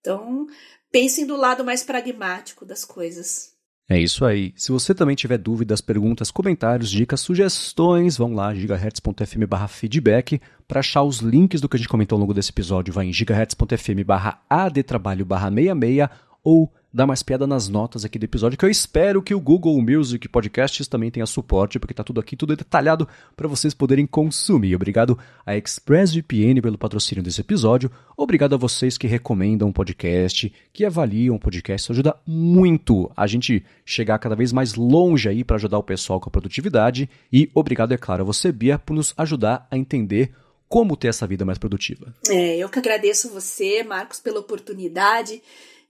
[0.00, 0.46] Então,
[0.90, 3.52] pensem do lado mais pragmático das coisas.
[3.88, 4.54] É isso aí.
[4.56, 10.40] Se você também tiver dúvidas, perguntas, comentários, dicas, sugestões, vão lá, gigahertz.fm feedback.
[10.66, 13.12] Para achar os links do que a gente comentou ao longo desse episódio, vai em
[13.12, 16.08] gigahertz.fm barra adtrabalho barra 66
[16.42, 19.80] ou dar mais piada nas notas aqui do episódio, que eu espero que o Google
[19.80, 24.74] Music Podcasts também tenha suporte, porque tá tudo aqui, tudo detalhado para vocês poderem consumir.
[24.74, 27.90] Obrigado a ExpressVPN pelo patrocínio desse episódio.
[28.16, 31.84] Obrigado a vocês que recomendam o podcast, que avaliam o podcast.
[31.84, 36.20] Isso ajuda muito a gente chegar cada vez mais longe aí para ajudar o pessoal
[36.20, 37.08] com a produtividade.
[37.32, 40.32] E obrigado, é claro, a você, Bia, por nos ajudar a entender
[40.68, 42.14] como ter essa vida mais produtiva.
[42.30, 45.42] É, eu que agradeço você, Marcos, pela oportunidade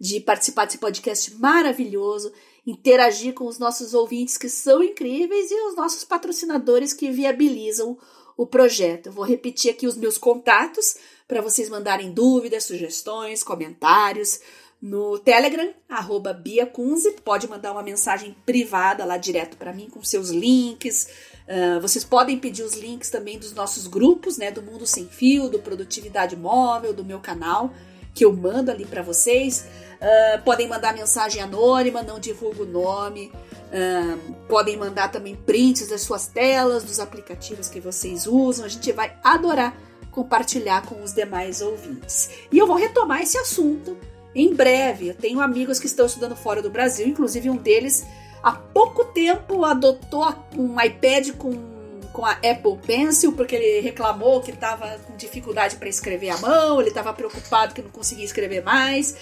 [0.02, 2.32] de participar desse podcast maravilhoso,
[2.66, 7.96] interagir com os nossos ouvintes que são incríveis e os nossos patrocinadores que viabilizam
[8.36, 9.06] o projeto.
[9.06, 10.96] Eu vou repetir aqui os meus contatos
[11.28, 14.40] para vocês mandarem dúvidas, sugestões, comentários
[14.82, 20.02] no Telegram, arroba Bia Kunze, pode mandar uma mensagem privada lá direto para mim com
[20.02, 21.08] seus links.
[21.46, 25.48] Uh, vocês podem pedir os links também dos nossos grupos, né, do Mundo Sem Fio,
[25.48, 27.72] do Produtividade Móvel, do meu canal,
[28.14, 29.66] que eu mando ali para vocês.
[30.00, 33.32] Uh, podem mandar mensagem anônima, não divulgo o nome.
[33.72, 38.64] Uh, podem mandar também prints das suas telas, dos aplicativos que vocês usam.
[38.64, 39.74] A gente vai adorar
[40.12, 42.30] compartilhar com os demais ouvintes.
[42.52, 43.96] E eu vou retomar esse assunto
[44.34, 45.08] em breve.
[45.08, 48.06] Eu tenho amigos que estão estudando fora do Brasil, inclusive um deles
[48.42, 51.71] há pouco tempo adotou um iPad com
[52.12, 56.80] com a Apple Pencil, porque ele reclamou que estava com dificuldade para escrever à mão,
[56.80, 59.16] ele estava preocupado que não conseguia escrever mais.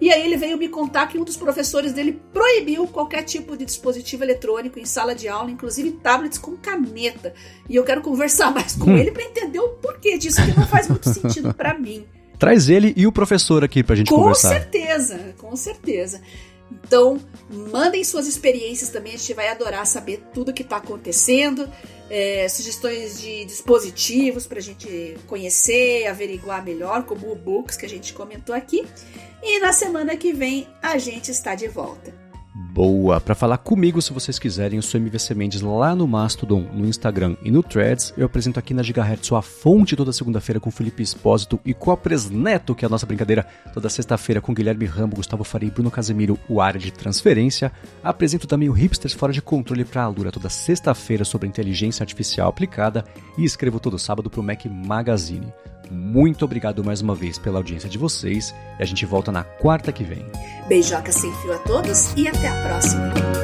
[0.00, 3.64] E aí ele veio me contar que um dos professores dele proibiu qualquer tipo de
[3.64, 7.32] dispositivo eletrônico em sala de aula, inclusive tablets com caneta.
[7.68, 8.96] E eu quero conversar mais com hum.
[8.96, 12.04] ele para entender o porquê disso, que não faz muito sentido para mim.
[12.38, 14.48] Traz ele e o professor aqui pra gente com conversar.
[14.48, 16.20] Com certeza, com certeza.
[16.82, 21.68] Então, mandem suas experiências também, a gente vai adorar saber tudo que está acontecendo
[22.10, 27.88] é, sugestões de dispositivos para a gente conhecer, averiguar melhor, como o Books que a
[27.88, 28.86] gente comentou aqui.
[29.42, 32.23] E na semana que vem a gente está de volta.
[32.74, 33.20] Boa!
[33.20, 37.36] Para falar comigo, se vocês quiserem, eu sou MVC Mendes lá no Mastodon, no Instagram
[37.40, 38.12] e no Threads.
[38.16, 41.96] Eu apresento aqui na Gigahertz sua fonte toda segunda-feira com Felipe Espósito e com a
[41.96, 45.88] Presneto, que é a nossa brincadeira, toda sexta-feira com Guilherme Rambo, Gustavo Faria e Bruno
[45.88, 47.70] Casemiro, o área de transferência.
[48.02, 52.48] Apresento também o Hipsters Fora de Controle para a Lura toda sexta-feira sobre inteligência artificial
[52.48, 53.04] aplicada
[53.38, 55.46] e escrevo todo sábado para o Mac Magazine.
[55.90, 59.92] Muito obrigado mais uma vez pela audiência de vocês e a gente volta na quarta
[59.92, 60.24] que vem.
[60.68, 63.43] Beijoca sem fio a todos e até a próxima.